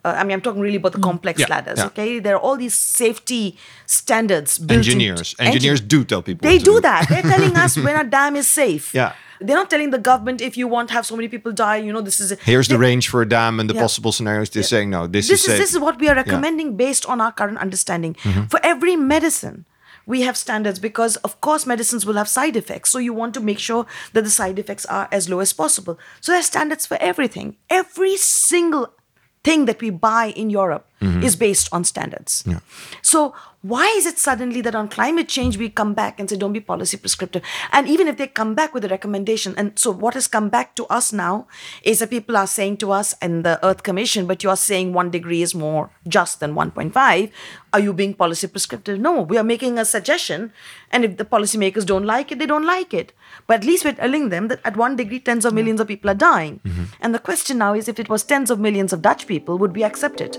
Uh, 0.06 0.14
I 0.18 0.24
mean, 0.24 0.32
I'm 0.34 0.42
talking 0.42 0.62
really 0.62 0.78
about 0.78 0.94
the 0.94 1.00
complex 1.00 1.40
Yeah, 1.42 1.48
ladders. 1.50 1.78
yeah. 1.80 1.88
Okay, 1.88 2.20
there 2.20 2.36
are 2.36 2.40
all 2.40 2.56
these 2.56 2.74
safety 2.74 3.58
standards. 3.86 4.58
into- 4.60 4.74
Engineers. 4.76 5.36
Engineers 5.40 5.82
do 5.82 6.04
tell 6.06 6.22
people 6.22 6.48
They 6.50 6.58
to 6.58 6.64
do 6.64 6.74
do. 6.76 6.82
that. 6.82 7.08
They're 7.10 7.22
telling 7.22 7.56
us 7.58 7.76
when 7.78 7.96
a 7.96 8.04
dam 8.04 8.36
is 8.36 8.48
safe. 8.48 8.94
Yeah. 9.00 9.14
They're 9.42 9.56
not 9.56 9.70
telling 9.70 9.92
the 9.92 9.98
government 9.98 10.42
if 10.42 10.58
you 10.58 10.68
won't 10.68 10.92
have 10.92 11.06
so 11.06 11.16
many 11.16 11.30
people 11.30 11.54
die. 11.54 11.78
You 11.78 11.94
know, 11.94 12.02
this 12.02 12.20
is. 12.20 12.32
Here's 12.44 12.68
the 12.68 12.78
range 12.78 13.08
for 13.08 13.22
a 13.22 13.30
dam 13.38 13.60
and 13.62 13.70
the 13.70 13.74
Yeah. 13.74 13.82
possible 13.86 14.12
scenarios. 14.12 14.50
They're 14.50 14.64
saying, 14.64 14.90
no, 14.90 15.08
this, 15.08 15.30
This 15.30 15.44
is 15.46 15.54
is 15.54 15.60
this 15.60 15.74
is 15.74 15.80
what 15.80 15.98
we 15.98 16.10
are 16.10 16.16
recommending 16.16 16.76
based 16.76 17.06
on 17.06 17.22
our 17.22 17.32
current 17.32 17.58
understanding. 17.58 18.16
Mm-hmm. 18.16 18.44
For 18.48 18.60
every 18.64 18.98
medicine, 18.98 19.64
we 20.06 20.24
have 20.28 20.36
standards 20.36 20.78
because, 20.80 21.16
of 21.28 21.40
course, 21.40 21.66
medicines 21.66 22.06
will 22.06 22.16
have 22.16 22.28
side 22.28 22.58
effects. 22.58 22.90
So 22.90 22.98
you 23.00 23.14
want 23.14 23.34
to 23.36 23.40
make 23.40 23.60
sure 23.60 23.86
that 24.12 24.24
the 24.26 24.30
side 24.30 24.60
effects 24.60 24.86
are 24.88 25.08
as 25.10 25.30
low 25.30 25.40
as 25.40 25.54
possible. 25.54 25.98
So 26.20 26.34
there's 26.34 26.48
standards 26.48 26.86
for 26.86 26.98
everything. 27.00 27.56
Every 27.70 28.18
single 28.18 28.94
thing 29.44 29.66
that 29.66 29.82
we 29.82 29.90
buy 29.90 30.28
in 30.36 30.50
Europe 30.50 30.89
Mm-hmm. 31.02 31.24
is 31.24 31.38
based 31.38 31.70
on 31.72 31.86
standards. 31.86 32.44
Yeah. 32.46 32.60
So 33.02 33.34
why 33.62 33.94
is 33.98 34.06
it 34.06 34.18
suddenly 34.18 34.62
that 34.62 34.74
on 34.74 34.88
climate 34.88 35.28
change 35.28 35.58
we 35.58 35.70
come 35.70 35.94
back 35.94 36.18
and 36.18 36.30
say 36.30 36.38
don't 36.38 36.54
be 36.54 36.62
policy 36.62 36.96
prescriptive? 36.96 37.42
And 37.74 37.90
even 37.90 38.08
if 38.08 38.16
they 38.16 38.28
come 38.28 38.56
back 38.56 38.74
with 38.74 38.86
a 38.86 38.88
recommendation, 38.88 39.54
and 39.58 39.78
so 39.78 39.92
what 39.92 40.14
has 40.14 40.28
come 40.28 40.48
back 40.48 40.76
to 40.76 40.86
us 40.86 41.12
now 41.12 41.48
is 41.84 42.00
that 42.00 42.10
people 42.10 42.38
are 42.38 42.48
saying 42.48 42.78
to 42.78 42.92
us 42.94 43.16
in 43.22 43.44
the 43.44 43.60
Earth 43.66 43.84
Commission, 43.84 44.28
but 44.28 44.44
you 44.44 44.50
are 44.50 44.56
saying 44.56 44.94
one 44.94 45.10
degree 45.10 45.42
is 45.42 45.54
more 45.54 45.90
just 46.08 46.40
than 46.40 46.56
1.5. 46.56 47.32
Are 47.72 47.80
you 47.80 47.94
being 47.94 48.14
policy 48.14 48.48
prescriptive? 48.48 49.00
No, 49.00 49.22
we 49.22 49.38
are 49.38 49.44
making 49.44 49.78
a 49.78 49.86
suggestion, 49.86 50.54
and 50.92 51.04
if 51.04 51.18
the 51.18 51.26
policymakers 51.26 51.86
don't 51.86 52.06
like 52.06 52.32
it, 52.32 52.40
they 52.40 52.46
don't 52.46 52.66
like 52.66 52.94
it. 52.94 53.12
But 53.46 53.56
at 53.56 53.66
least 53.66 53.84
we're 53.84 53.94
telling 53.94 54.30
them 54.30 54.48
that 54.48 54.62
at 54.64 54.78
one 54.78 54.96
degree, 54.96 55.20
tens 55.20 55.44
of 55.44 55.54
millions 55.54 55.82
of 55.82 55.88
people 55.88 56.10
are 56.10 56.16
dying. 56.16 56.62
Mm-hmm. 56.64 56.84
And 57.02 57.14
the 57.14 57.20
question 57.20 57.58
now 57.58 57.74
is 57.74 57.88
if 57.88 58.00
it 58.00 58.10
was 58.10 58.24
tens 58.24 58.50
of 58.50 58.60
millions 58.60 58.94
of 58.94 59.02
Dutch 59.02 59.28
people, 59.28 59.58
would 59.58 59.76
we 59.76 59.84
accept 59.84 60.22
it? 60.22 60.38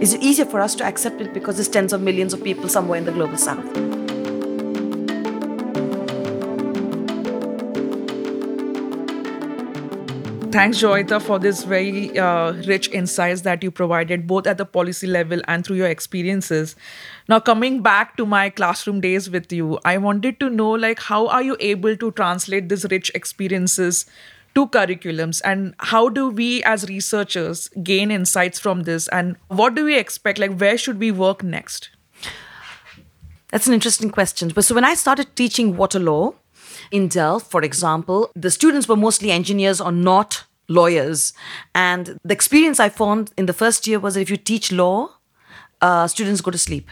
Is 0.00 0.14
it 0.14 0.22
easier 0.22 0.46
for 0.46 0.60
us 0.60 0.74
to 0.76 0.84
accept 0.84 1.20
it 1.20 1.34
because 1.34 1.56
there's 1.56 1.68
tens 1.68 1.92
of 1.92 2.00
millions 2.00 2.32
of 2.32 2.42
people 2.42 2.70
somewhere 2.70 2.96
in 2.96 3.04
the 3.04 3.12
global 3.12 3.36
south? 3.36 3.66
Thanks, 10.50 10.78
Joyeeta, 10.78 11.20
for 11.22 11.38
this 11.38 11.64
very 11.64 12.18
uh, 12.18 12.52
rich 12.66 12.88
insights 12.88 13.42
that 13.42 13.62
you 13.62 13.70
provided, 13.70 14.26
both 14.26 14.46
at 14.46 14.56
the 14.58 14.64
policy 14.64 15.06
level 15.06 15.40
and 15.46 15.64
through 15.64 15.76
your 15.76 15.86
experiences. 15.86 16.74
Now, 17.28 17.38
coming 17.38 17.82
back 17.82 18.16
to 18.16 18.26
my 18.26 18.50
classroom 18.50 19.00
days 19.00 19.30
with 19.30 19.52
you, 19.52 19.78
I 19.84 19.98
wanted 19.98 20.40
to 20.40 20.48
know, 20.50 20.70
like, 20.70 20.98
how 20.98 21.28
are 21.28 21.42
you 21.42 21.56
able 21.60 21.94
to 21.96 22.10
translate 22.12 22.68
these 22.68 22.84
rich 22.90 23.12
experiences 23.14 24.06
to 24.54 24.66
curriculums, 24.68 25.40
and 25.44 25.74
how 25.78 26.08
do 26.08 26.28
we 26.28 26.62
as 26.64 26.88
researchers 26.88 27.68
gain 27.82 28.10
insights 28.10 28.58
from 28.58 28.82
this, 28.82 29.08
and 29.08 29.36
what 29.48 29.74
do 29.74 29.84
we 29.84 29.96
expect? 29.96 30.38
Like, 30.38 30.58
where 30.58 30.76
should 30.76 30.98
we 30.98 31.10
work 31.10 31.42
next? 31.42 31.90
That's 33.50 33.66
an 33.66 33.74
interesting 33.74 34.10
question. 34.10 34.50
But 34.54 34.64
so 34.64 34.74
when 34.74 34.84
I 34.84 34.94
started 34.94 35.34
teaching 35.34 35.76
water 35.76 35.98
law 35.98 36.34
in 36.90 37.08
Delft, 37.08 37.50
for 37.50 37.62
example, 37.62 38.30
the 38.34 38.50
students 38.50 38.88
were 38.88 38.96
mostly 38.96 39.30
engineers 39.30 39.80
or 39.80 39.92
not 39.92 40.44
lawyers. 40.68 41.32
And 41.74 42.18
the 42.24 42.32
experience 42.32 42.78
I 42.78 42.88
found 42.88 43.32
in 43.36 43.46
the 43.46 43.52
first 43.52 43.86
year 43.86 43.98
was 43.98 44.14
that 44.14 44.20
if 44.20 44.30
you 44.30 44.36
teach 44.36 44.70
law, 44.70 45.16
uh, 45.80 46.06
students 46.06 46.40
go 46.40 46.52
to 46.52 46.58
sleep. 46.58 46.88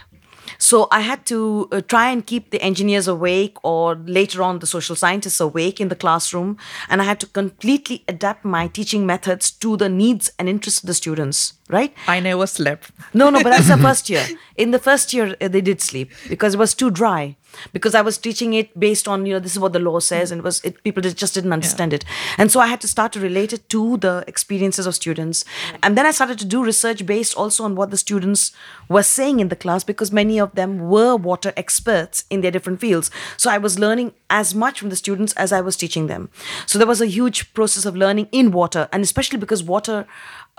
So 0.57 0.87
I 0.91 1.01
had 1.01 1.25
to 1.27 1.67
uh, 1.71 1.81
try 1.81 2.09
and 2.09 2.25
keep 2.25 2.51
the 2.51 2.61
engineers 2.61 3.07
awake 3.07 3.57
or 3.63 3.95
later 3.95 4.41
on 4.43 4.59
the 4.59 4.67
social 4.67 4.95
scientists 4.95 5.39
awake 5.39 5.79
in 5.79 5.89
the 5.89 5.95
classroom. 5.95 6.57
And 6.89 7.01
I 7.01 7.05
had 7.05 7.19
to 7.21 7.27
completely 7.27 8.03
adapt 8.07 8.43
my 8.45 8.67
teaching 8.67 9.05
methods 9.05 9.51
to 9.51 9.77
the 9.77 9.89
needs 9.89 10.31
and 10.39 10.49
interests 10.49 10.81
of 10.81 10.87
the 10.87 10.93
students, 10.93 11.53
right? 11.69 11.93
I 12.07 12.19
never 12.19 12.47
slept. 12.47 12.91
No, 13.13 13.29
no, 13.29 13.41
but 13.43 13.51
that's 13.51 13.67
the 13.67 13.77
first 13.87 14.09
year. 14.09 14.25
In 14.57 14.71
the 14.71 14.79
first 14.79 15.13
year, 15.13 15.35
uh, 15.39 15.47
they 15.47 15.61
did 15.61 15.81
sleep 15.81 16.11
because 16.27 16.55
it 16.55 16.57
was 16.57 16.73
too 16.73 16.91
dry. 16.91 17.37
Because 17.73 17.95
I 17.95 18.01
was 18.01 18.17
teaching 18.17 18.53
it 18.53 18.79
based 18.79 19.07
on 19.07 19.25
you 19.25 19.33
know 19.33 19.39
this 19.39 19.53
is 19.53 19.59
what 19.59 19.73
the 19.73 19.79
law 19.79 19.99
says, 19.99 20.31
and 20.31 20.39
it 20.39 20.43
was 20.43 20.63
it, 20.63 20.83
people 20.83 21.01
just 21.01 21.33
didn't 21.33 21.51
understand 21.51 21.93
it, 21.93 22.05
and 22.37 22.51
so 22.51 22.59
I 22.59 22.67
had 22.67 22.79
to 22.81 22.87
start 22.87 23.11
to 23.13 23.19
relate 23.19 23.53
it 23.53 23.67
to 23.69 23.97
the 23.97 24.23
experiences 24.27 24.85
of 24.85 24.93
students, 24.93 25.45
and 25.81 25.97
then 25.97 26.05
I 26.05 26.11
started 26.11 26.37
to 26.39 26.45
do 26.45 26.63
research 26.63 27.07
based 27.07 27.35
also 27.35 27.63
on 27.63 27.75
what 27.75 27.89
the 27.89 27.97
students 27.97 28.51
were 28.87 29.01
saying 29.01 29.39
in 29.39 29.49
the 29.49 29.55
class 29.55 29.83
because 29.83 30.11
many 30.11 30.39
of 30.39 30.53
them 30.53 30.89
were 30.89 31.15
water 31.15 31.51
experts 31.57 32.23
in 32.29 32.41
their 32.41 32.51
different 32.51 32.79
fields. 32.79 33.09
So 33.35 33.49
I 33.49 33.57
was 33.57 33.79
learning 33.79 34.13
as 34.29 34.53
much 34.53 34.79
from 34.79 34.89
the 34.89 34.95
students 34.95 35.33
as 35.33 35.51
I 35.51 35.61
was 35.61 35.75
teaching 35.75 36.05
them. 36.05 36.29
So 36.67 36.77
there 36.77 36.87
was 36.87 37.01
a 37.01 37.07
huge 37.07 37.51
process 37.55 37.85
of 37.85 37.95
learning 37.95 38.27
in 38.31 38.51
water, 38.51 38.87
and 38.93 39.03
especially 39.03 39.39
because 39.39 39.63
water 39.63 40.05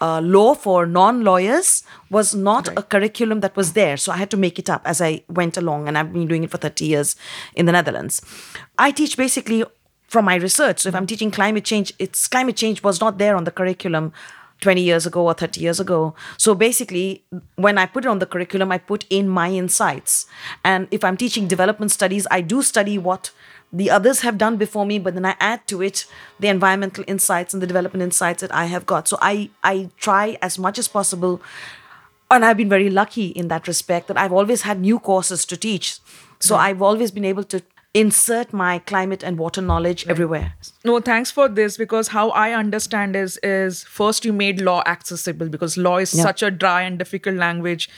uh, 0.00 0.20
law 0.20 0.54
for 0.54 0.86
non 0.86 1.22
lawyers 1.22 1.82
was 2.10 2.34
not 2.34 2.68
a 2.76 2.82
curriculum 2.82 3.40
that 3.40 3.56
was 3.56 3.74
there. 3.74 3.96
So 3.96 4.12
I 4.12 4.16
had 4.16 4.30
to 4.30 4.36
make 4.36 4.58
it 4.58 4.70
up 4.70 4.82
as 4.84 5.00
I 5.00 5.22
went 5.28 5.56
along, 5.56 5.88
and 5.88 5.98
I've 5.98 6.12
been 6.12 6.26
doing 6.26 6.44
it 6.44 6.50
for 6.50 6.58
30 6.58 6.84
years 6.84 7.16
in 7.54 7.66
the 7.66 7.72
Netherlands. 7.72 8.22
I 8.78 8.90
teach 8.90 9.16
basically 9.16 9.64
from 10.08 10.24
my 10.24 10.34
research. 10.34 10.80
So 10.80 10.88
if 10.88 10.94
I'm 10.94 11.06
teaching 11.06 11.30
climate 11.30 11.64
change, 11.64 11.92
it's 11.98 12.26
climate 12.26 12.56
change 12.56 12.82
was 12.82 13.00
not 13.00 13.18
there 13.18 13.36
on 13.36 13.44
the 13.44 13.52
curriculum 13.52 14.12
20 14.60 14.80
years 14.80 15.06
ago 15.06 15.26
or 15.26 15.34
30 15.34 15.60
years 15.60 15.80
ago. 15.80 16.14
So 16.36 16.54
basically, 16.54 17.24
when 17.56 17.78
I 17.78 17.86
put 17.86 18.04
it 18.04 18.08
on 18.08 18.18
the 18.18 18.26
curriculum, 18.26 18.70
I 18.72 18.78
put 18.78 19.04
in 19.10 19.28
my 19.28 19.50
insights. 19.50 20.26
And 20.64 20.88
if 20.90 21.02
I'm 21.04 21.16
teaching 21.16 21.48
development 21.48 21.90
studies, 21.90 22.26
I 22.30 22.40
do 22.40 22.62
study 22.62 22.98
what 22.98 23.30
the 23.72 23.90
others 23.90 24.20
have 24.20 24.36
done 24.36 24.56
before 24.56 24.84
me, 24.84 24.98
but 24.98 25.14
then 25.14 25.24
I 25.24 25.36
add 25.38 25.66
to 25.68 25.80
it 25.80 26.06
the 26.40 26.48
environmental 26.48 27.04
insights 27.06 27.54
and 27.54 27.62
the 27.62 27.66
development 27.66 28.02
insights 28.02 28.40
that 28.40 28.52
I 28.52 28.66
have 28.66 28.84
got. 28.84 29.06
So 29.08 29.16
I, 29.22 29.50
I 29.62 29.90
try 29.96 30.36
as 30.42 30.58
much 30.58 30.78
as 30.78 30.88
possible. 30.88 31.40
And 32.30 32.44
I've 32.44 32.56
been 32.56 32.68
very 32.68 32.90
lucky 32.90 33.26
in 33.28 33.48
that 33.48 33.66
respect 33.66 34.08
that 34.08 34.16
I've 34.16 34.32
always 34.32 34.62
had 34.62 34.80
new 34.80 34.98
courses 34.98 35.44
to 35.46 35.56
teach. 35.56 35.98
So 36.38 36.56
I've 36.56 36.80
always 36.80 37.10
been 37.10 37.24
able 37.24 37.44
to 37.44 37.62
insert 37.92 38.52
my 38.52 38.78
climate 38.78 39.24
and 39.24 39.36
water 39.36 39.60
knowledge 39.60 40.06
everywhere. 40.06 40.54
No, 40.84 41.00
thanks 41.00 41.30
for 41.30 41.48
this 41.48 41.76
because 41.76 42.08
how 42.08 42.30
I 42.30 42.52
understand 42.52 43.16
is 43.16 43.36
is 43.42 43.82
first 43.82 44.24
you 44.24 44.32
made 44.32 44.60
law 44.60 44.82
accessible 44.86 45.48
because 45.48 45.76
law 45.76 45.96
is 45.98 46.14
Yeah. 46.14 46.22
such 46.22 46.42
a 46.42 46.50
dry 46.52 46.82
and 46.82 46.98
difficult 46.98 47.36
language 47.36 47.88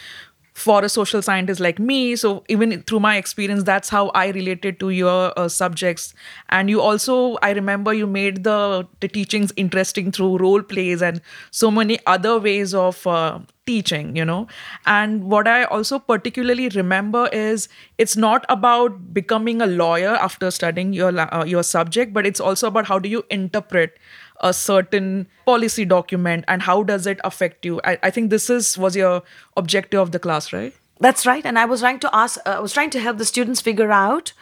for 0.55 0.85
a 0.85 0.89
social 0.89 1.23
scientist 1.23 1.61
like 1.61 1.79
me. 1.79 2.15
So 2.17 2.45
even 2.49 2.83
through 2.83 3.01
my 3.01 3.17
experience, 3.17 3.63
that's 3.65 3.89
how 3.89 4.09
I 4.11 4.29
related 4.29 4.79
to 4.81 4.91
your 4.91 5.33
uh, 5.39 5.49
subjects. 5.49 6.15
And 6.51 6.69
you 6.69 6.81
also, 6.81 7.39
I 7.43 7.53
remember 7.53 7.95
you 7.95 8.07
made 8.07 8.45
the 8.45 8.87
the 9.01 9.09
teachings 9.09 9.53
interesting 9.57 10.13
through 10.13 10.37
role 10.39 10.63
plays 10.63 11.03
and 11.03 11.21
so 11.51 11.71
many 11.71 11.99
other 12.07 12.39
ways 12.39 12.75
of. 12.75 13.07
Uh, 13.07 13.41
teaching 13.65 14.17
you 14.17 14.25
know 14.25 14.49
and 14.87 15.23
what 15.23 15.47
i 15.47 15.63
also 15.65 15.97
particularly 15.97 16.69
remember 16.71 17.29
is 17.33 17.69
it's 17.97 18.17
not 18.17 18.45
about 18.49 19.15
becoming 19.15 19.63
a 19.63 19.67
lawyer 19.67 20.17
after 20.17 20.51
studying 20.51 20.93
your 20.93 21.13
uh, 21.17 21.45
your 21.45 21.63
subject 21.63 22.13
but 22.13 22.27
it's 22.27 22.41
also 22.41 22.67
about 22.67 22.85
how 22.87 22.99
do 22.99 23.09
you 23.09 23.25
interpret 23.31 23.97
a 24.43 24.53
certain 24.53 25.27
policy 25.47 25.85
document 25.85 26.45
and 26.49 26.63
how 26.63 26.83
does 26.83 27.07
it 27.07 27.21
affect 27.25 27.65
you 27.65 27.81
i, 27.85 27.99
I 28.03 28.11
think 28.11 28.31
this 28.31 28.49
is 28.51 28.77
was 28.77 28.97
your 28.97 29.23
objective 29.57 30.01
of 30.01 30.13
the 30.13 30.19
class 30.19 30.53
right 30.53 30.75
That's 31.03 31.27
right. 31.27 31.45
And 31.45 31.59
I 31.59 31.65
was 31.65 31.81
trying 31.81 31.99
to 32.01 32.11
ask, 32.15 32.39
uh, 32.47 32.51
I 32.59 32.61
was 32.61 32.73
trying 32.73 32.91
to 32.91 33.01
help 33.01 33.19
the 33.19 33.25
students 33.25 33.61
figure 33.61 33.91
out 33.91 34.33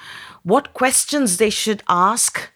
what 0.43 0.75
questions 0.81 1.37
they 1.39 1.49
should 1.49 1.83
ask 1.89 2.51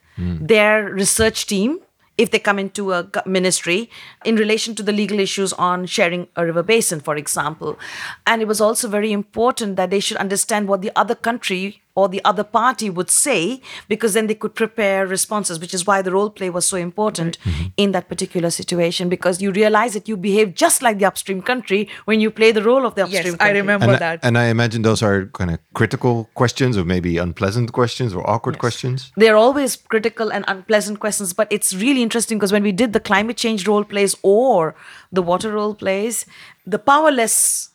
their 0.48 0.84
research 0.96 1.46
team 1.46 1.78
if 2.18 2.30
they 2.30 2.38
come 2.38 2.58
into 2.58 2.92
a 2.92 3.08
ministry 3.24 3.90
in 4.24 4.36
relation 4.36 4.74
to 4.74 4.82
the 4.82 4.92
legal 4.92 5.18
issues 5.18 5.54
on 5.54 5.86
sharing 5.86 6.28
a 6.36 6.44
river 6.44 6.62
basin, 6.62 7.00
for 7.00 7.16
example. 7.16 7.78
And 8.26 8.42
it 8.42 8.46
was 8.46 8.60
also 8.60 8.88
very 8.88 9.10
important 9.10 9.76
that 9.76 9.88
they 9.90 10.00
should 10.00 10.18
understand 10.18 10.68
what 10.68 10.82
the 10.82 10.92
other 10.94 11.14
country 11.14 11.80
or 11.94 12.08
the 12.08 12.20
other 12.24 12.44
party 12.44 12.90
would 12.90 13.10
say 13.10 13.60
because 13.88 14.14
then 14.14 14.26
they 14.26 14.34
could 14.34 14.54
prepare 14.54 15.06
responses 15.06 15.60
which 15.60 15.74
is 15.74 15.86
why 15.86 16.02
the 16.02 16.10
role 16.10 16.30
play 16.30 16.50
was 16.50 16.66
so 16.66 16.76
important 16.76 17.38
mm-hmm. 17.40 17.66
in 17.76 17.92
that 17.92 18.08
particular 18.08 18.50
situation 18.50 19.08
because 19.08 19.40
you 19.40 19.52
realize 19.52 19.94
that 19.94 20.08
you 20.08 20.16
behave 20.16 20.54
just 20.54 20.82
like 20.82 20.98
the 20.98 21.04
upstream 21.04 21.40
country 21.40 21.88
when 22.04 22.20
you 22.20 22.30
play 22.30 22.52
the 22.52 22.62
role 22.62 22.84
of 22.86 22.94
the 22.94 23.02
upstream 23.02 23.34
yes 23.34 23.36
i 23.40 23.50
remember 23.50 23.86
and, 23.86 23.96
I- 23.96 23.98
that. 23.98 24.20
and 24.22 24.38
I 24.38 24.46
imagine 24.46 24.82
those 24.82 25.02
are 25.02 25.26
kind 25.26 25.50
of 25.50 25.58
critical 25.74 26.28
questions 26.34 26.76
or 26.76 26.84
maybe 26.84 27.18
unpleasant 27.18 27.72
questions 27.72 28.14
or 28.14 28.28
awkward 28.28 28.58
questions. 28.58 29.12
they're 29.16 29.36
always 29.36 29.76
critical 29.76 30.32
and 30.32 30.44
unpleasant 30.48 31.00
questions 31.00 31.32
but 31.32 31.46
it's 31.50 31.74
really 31.74 32.02
interesting 32.02 32.38
because 32.38 32.52
when 32.52 32.62
we 32.62 32.72
did 32.72 32.92
the 32.92 33.00
climate 33.00 33.36
change 33.36 33.66
role 33.66 33.84
plays 33.84 34.16
or 34.22 34.74
the 35.12 35.22
water 35.22 35.52
role 35.52 35.74
plays 35.74 36.26
the 36.66 36.78
powerless 36.78 37.70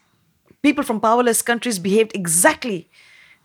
people 0.61 0.83
from 0.83 0.99
powerless 0.99 1.41
countries 1.41 1.79
behaved 1.79 2.11
exactly 2.13 2.89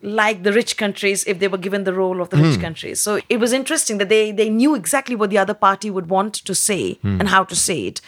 like 0.05 0.43
the 0.43 0.53
rich 0.53 0.77
countries 0.77 1.25
if 1.27 1.39
they 1.39 1.49
were 1.49 1.59
given 1.59 1.85
the 1.85 1.95
role 1.95 2.21
of 2.21 2.29
the 2.29 2.37
rich 2.37 2.57
hmm. 2.57 2.61
countries. 2.61 3.01
So 3.01 3.21
it 3.29 3.39
was 3.39 3.53
interesting 3.53 3.99
that 3.99 4.11
they 4.11 4.33
they 4.33 4.51
knew 4.51 4.75
exactly 4.75 5.17
what 5.17 5.31
the 5.31 5.39
other 5.39 5.55
party 5.55 5.91
would 5.91 6.09
want 6.11 6.35
to 6.35 6.55
say 6.55 6.95
hmm. 6.95 7.19
and 7.21 7.29
how 7.29 7.45
to 7.45 7.57
say 7.57 7.87
it. 7.87 8.01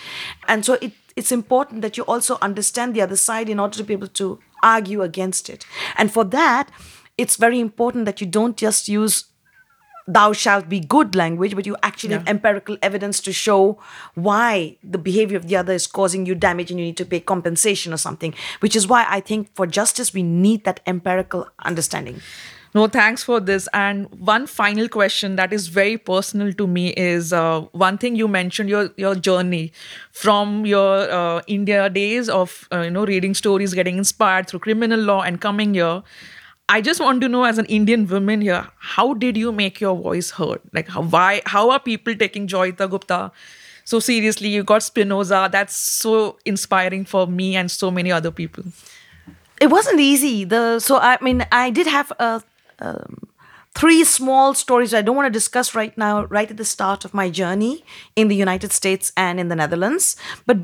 And 0.47 0.65
so 0.65 0.75
it 0.75 0.93
it's 1.17 1.33
important 1.33 1.81
that 1.81 1.97
you 1.97 2.05
also 2.05 2.37
understand 2.43 2.95
the 2.95 3.01
other 3.01 3.17
side 3.17 3.49
in 3.49 3.59
order 3.59 3.79
to 3.79 3.85
be 3.85 3.95
able 3.95 4.09
to 4.09 4.39
argue 4.63 5.01
against 5.03 5.49
it. 5.49 5.65
And 5.97 6.13
for 6.13 6.25
that 6.25 6.71
it's 7.19 7.37
very 7.37 7.59
important 7.61 8.05
that 8.05 8.21
you 8.21 8.27
don't 8.27 8.57
just 8.57 8.89
use 8.89 9.25
thou 10.07 10.33
shalt 10.33 10.69
be 10.69 10.81
good 10.81 11.15
language, 11.15 11.55
but 11.55 11.67
you 11.67 11.77
actually 11.83 12.13
have 12.15 12.27
empirical 12.29 12.77
evidence 12.83 13.21
to 13.21 13.33
show 13.33 13.79
why 14.15 14.77
the 14.83 14.99
behavior 14.99 15.37
of 15.37 15.49
the 15.49 15.57
other 15.57 15.73
is 15.73 15.87
causing 15.87 16.27
you 16.27 16.35
damage 16.35 16.71
and 16.71 16.79
you 16.79 16.87
need 16.87 16.97
to 16.97 17.05
pay 17.05 17.21
compensation 17.21 17.93
or 17.93 17.97
something. 17.97 18.35
Which 18.61 18.77
is 18.77 18.87
why 18.87 19.07
I 19.09 19.21
think 19.21 19.55
for 19.55 19.67
justice, 19.67 20.15
we 20.15 20.23
need 20.23 20.65
that 20.65 20.81
empirical 20.87 21.49
understanding. 21.65 22.21
No, 22.75 22.87
thanks 22.89 23.23
for 23.25 23.41
this. 23.41 23.69
And 23.73 24.07
one 24.21 24.47
final 24.47 24.87
question 24.87 25.37
that 25.37 25.51
is 25.51 25.69
very 25.69 25.97
personal 25.97 26.53
to 26.53 26.67
me 26.67 26.91
is 26.91 27.33
uh, 27.33 27.63
one 27.73 27.97
thing 27.97 28.17
you 28.17 28.29
mentioned 28.29 28.69
your 28.69 28.91
your 28.99 29.15
journey 29.15 29.73
from 30.13 30.67
your 30.67 31.11
uh, 31.11 31.41
India 31.47 31.89
days 31.89 32.29
of 32.29 32.69
uh, 32.71 32.81
you 32.81 32.91
know 32.91 33.07
reading 33.07 33.33
stories, 33.33 33.73
getting 33.73 33.97
inspired 33.97 34.49
through 34.49 34.61
criminal 34.61 35.01
law, 35.01 35.23
and 35.23 35.41
coming 35.41 35.73
here. 35.73 36.03
I 36.69 36.81
just 36.81 37.01
want 37.01 37.21
to 37.21 37.29
know, 37.29 37.45
as 37.45 37.59
an 37.59 37.67
Indian 37.67 38.07
woman 38.07 38.41
here, 38.41 38.67
how 38.79 39.15
did 39.15 39.37
you 39.37 39.53
make 39.53 39.81
your 39.81 39.97
voice 39.97 40.31
heard? 40.31 40.61
Like, 40.73 40.89
how, 40.89 41.03
why? 41.03 41.43
How 41.47 41.71
are 41.71 41.79
people 41.79 42.17
taking 42.17 42.49
Joyeeta 42.49 42.91
Gupta 42.91 43.31
so 43.87 44.01
seriously. 44.01 44.49
You 44.49 44.65
got 44.65 44.83
Spinoza. 44.83 45.49
That's 45.51 45.75
so 45.75 46.39
inspiring 46.45 47.05
for 47.05 47.27
me 47.27 47.57
and 47.57 47.71
so 47.71 47.91
many 47.91 48.13
other 48.13 48.31
people. 48.31 48.65
It 49.61 49.69
wasn't 49.69 50.01
easy. 50.01 50.45
The 50.45 50.81
so 50.81 50.99
I 50.99 51.17
mean 51.23 51.47
I 51.51 51.71
did 51.71 51.87
have 51.87 52.13
a. 52.19 52.43
Um, 52.79 53.29
three 53.75 54.05
small 54.05 54.55
stories 54.55 54.95
I 54.95 55.03
don't 55.03 55.17
want 55.17 55.27
to 55.27 55.31
discuss 55.31 55.75
right 55.75 55.97
now, 55.99 56.25
right 56.25 56.51
at 56.51 56.57
the 56.57 56.65
start 56.65 57.05
of 57.05 57.13
my 57.13 57.29
journey 57.29 57.85
in 58.17 58.29
the 58.29 58.35
United 58.35 58.73
States 58.73 59.13
and 59.19 59.39
in 59.39 59.49
the 59.49 59.57
Netherlands. 59.57 60.17
But 60.47 60.59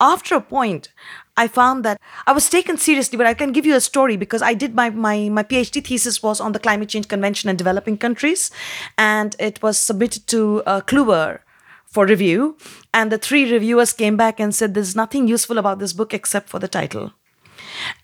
after 0.00 0.34
a 0.34 0.40
point, 0.40 0.92
I 1.40 1.48
found 1.48 1.86
that 1.86 1.98
I 2.26 2.32
was 2.32 2.50
taken 2.50 2.76
seriously, 2.76 3.16
but 3.16 3.26
I 3.26 3.32
can 3.32 3.50
give 3.50 3.64
you 3.64 3.74
a 3.74 3.80
story 3.80 4.18
because 4.18 4.42
I 4.42 4.52
did 4.52 4.74
my, 4.74 4.90
my, 4.90 5.30
my 5.30 5.42
PhD 5.42 5.82
thesis 5.82 6.22
was 6.22 6.38
on 6.38 6.52
the 6.52 6.58
Climate 6.58 6.90
Change 6.90 7.08
Convention 7.08 7.48
in 7.48 7.56
developing 7.56 7.96
countries, 7.96 8.50
and 8.98 9.34
it 9.38 9.62
was 9.62 9.78
submitted 9.78 10.26
to 10.26 10.62
uh, 10.66 10.82
Kluwer 10.82 11.38
for 11.86 12.04
review. 12.04 12.58
And 12.92 13.10
the 13.10 13.16
three 13.16 13.50
reviewers 13.50 13.94
came 13.94 14.18
back 14.18 14.38
and 14.38 14.54
said, 14.54 14.74
There's 14.74 14.94
nothing 14.94 15.28
useful 15.28 15.56
about 15.56 15.78
this 15.78 15.94
book 15.94 16.12
except 16.12 16.50
for 16.50 16.58
the 16.58 16.68
title. 16.68 17.14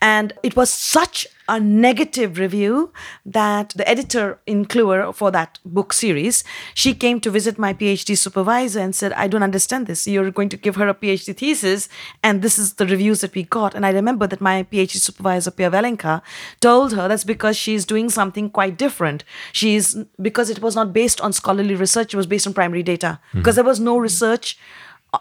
And 0.01 0.33
it 0.43 0.55
was 0.55 0.69
such 0.69 1.27
a 1.49 1.59
negative 1.59 2.37
review 2.37 2.91
that 3.25 3.69
the 3.69 3.87
editor 3.87 4.39
in 4.45 4.65
Kluwer 4.65 5.13
for 5.15 5.31
that 5.31 5.59
book 5.63 5.93
series, 5.93 6.43
she 6.73 6.93
came 6.93 7.21
to 7.21 7.31
visit 7.31 7.57
my 7.57 7.73
PhD 7.73 8.17
supervisor 8.17 8.79
and 8.79 8.93
said, 8.93 9.13
I 9.13 9.27
don't 9.27 9.43
understand 9.43 9.87
this. 9.87 10.07
You're 10.07 10.31
going 10.31 10.49
to 10.49 10.57
give 10.57 10.75
her 10.75 10.89
a 10.89 10.93
PhD 10.93 11.35
thesis, 11.35 11.87
and 12.21 12.41
this 12.41 12.59
is 12.59 12.73
the 12.73 12.85
reviews 12.85 13.21
that 13.21 13.33
we 13.33 13.43
got. 13.43 13.75
And 13.75 13.85
I 13.85 13.91
remember 13.91 14.27
that 14.27 14.41
my 14.41 14.63
PhD 14.63 14.97
supervisor, 14.97 15.51
Pier 15.51 15.71
Vellinga, 15.71 16.21
told 16.59 16.93
her 16.93 17.07
that's 17.07 17.23
because 17.23 17.55
she's 17.55 17.85
doing 17.85 18.09
something 18.09 18.49
quite 18.49 18.77
different. 18.77 19.23
She's 19.53 19.95
because 20.21 20.49
it 20.49 20.61
was 20.61 20.75
not 20.75 20.91
based 20.91 21.21
on 21.21 21.31
scholarly 21.31 21.75
research, 21.75 22.13
it 22.13 22.17
was 22.17 22.27
based 22.27 22.47
on 22.47 22.53
primary 22.53 22.83
data. 22.83 23.19
Mm-hmm. 23.29 23.39
Because 23.39 23.55
there 23.55 23.63
was 23.63 23.79
no 23.79 23.97
research 23.97 24.57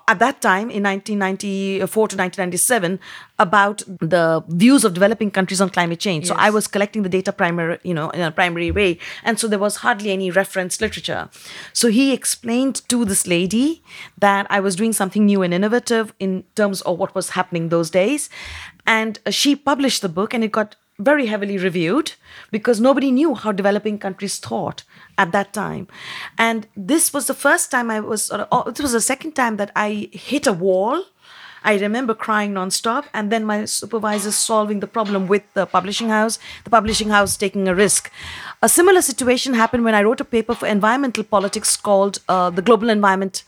at 0.09 0.18
that 0.18 0.40
time 0.40 0.70
in 0.70 0.82
1994 0.82 2.09
to 2.09 2.16
1997 2.16 2.98
about 3.38 3.82
the 4.00 4.42
views 4.48 4.85
of 4.85 4.94
developing 4.94 5.30
countries 5.30 5.61
on 5.61 5.68
climate 5.70 6.00
change 6.00 6.24
yes. 6.24 6.28
so 6.28 6.35
i 6.38 6.50
was 6.50 6.66
collecting 6.66 7.02
the 7.02 7.09
data 7.09 7.32
primary 7.32 7.78
you 7.82 7.94
know 7.94 8.11
in 8.11 8.20
a 8.20 8.30
primary 8.30 8.70
way 8.70 8.98
and 9.24 9.38
so 9.38 9.46
there 9.46 9.59
was 9.59 9.76
hardly 9.76 10.11
any 10.11 10.30
reference 10.30 10.80
literature 10.80 11.28
so 11.72 11.88
he 11.88 12.12
explained 12.12 12.82
to 12.88 13.04
this 13.04 13.26
lady 13.26 13.82
that 14.18 14.46
i 14.50 14.61
was 14.61 14.76
doing 14.76 14.92
something 14.92 15.26
new 15.26 15.42
and 15.42 15.52
innovative 15.52 16.14
in 16.18 16.44
terms 16.54 16.80
of 16.82 16.98
what 16.98 17.14
was 17.14 17.30
happening 17.30 17.68
those 17.68 17.90
days 17.90 18.28
and 18.87 19.18
she 19.30 19.56
published 19.56 20.02
the 20.02 20.09
book 20.09 20.32
and 20.32 20.44
it 20.44 20.52
got 20.52 20.76
very 20.98 21.26
heavily 21.26 21.59
reviewed 21.59 22.12
because 22.50 22.80
nobody 22.80 23.11
knew 23.11 23.35
how 23.35 23.52
developing 23.52 23.98
countries 23.98 24.38
thought 24.38 24.82
at 25.18 25.32
that 25.32 25.52
time. 25.52 25.87
And 26.38 26.66
this 26.76 27.12
was 27.12 27.26
the 27.26 27.35
first 27.35 27.70
time 27.70 27.90
I 27.90 28.00
was, 28.00 28.30
or 28.30 28.46
it 28.66 28.80
was 28.80 28.92
the 28.92 29.00
second 29.00 29.32
time 29.32 29.56
that 29.56 29.72
I 29.76 30.09
hit 30.12 30.46
a 30.46 30.52
wall. 30.52 31.04
I 31.64 31.78
remember 31.78 32.14
crying 32.14 32.52
nonstop, 32.52 33.06
and 33.12 33.32
then 33.32 33.44
my 33.44 33.64
supervisor 33.64 34.30
solving 34.30 34.78
the 34.78 34.87
problem 34.87 35.26
with 35.26 35.42
the 35.54 35.66
publishing 35.66 36.11
house, 36.11 36.38
the 36.62 36.70
publishing 36.70 37.09
house 37.09 37.37
taking 37.37 37.66
a 37.66 37.74
risk. 37.74 38.11
A 38.62 38.68
similar 38.68 39.02
situation 39.02 39.54
happened 39.54 39.82
when 39.82 39.94
I 39.94 40.02
wrote 40.02 40.20
a 40.20 40.24
paper 40.24 40.54
for 40.54 40.68
environmental 40.68 41.24
politics 41.24 41.76
called 41.76 42.20
uh, 42.28 42.50
The 42.50 42.62
Global 42.62 42.88
Environment 42.88 43.42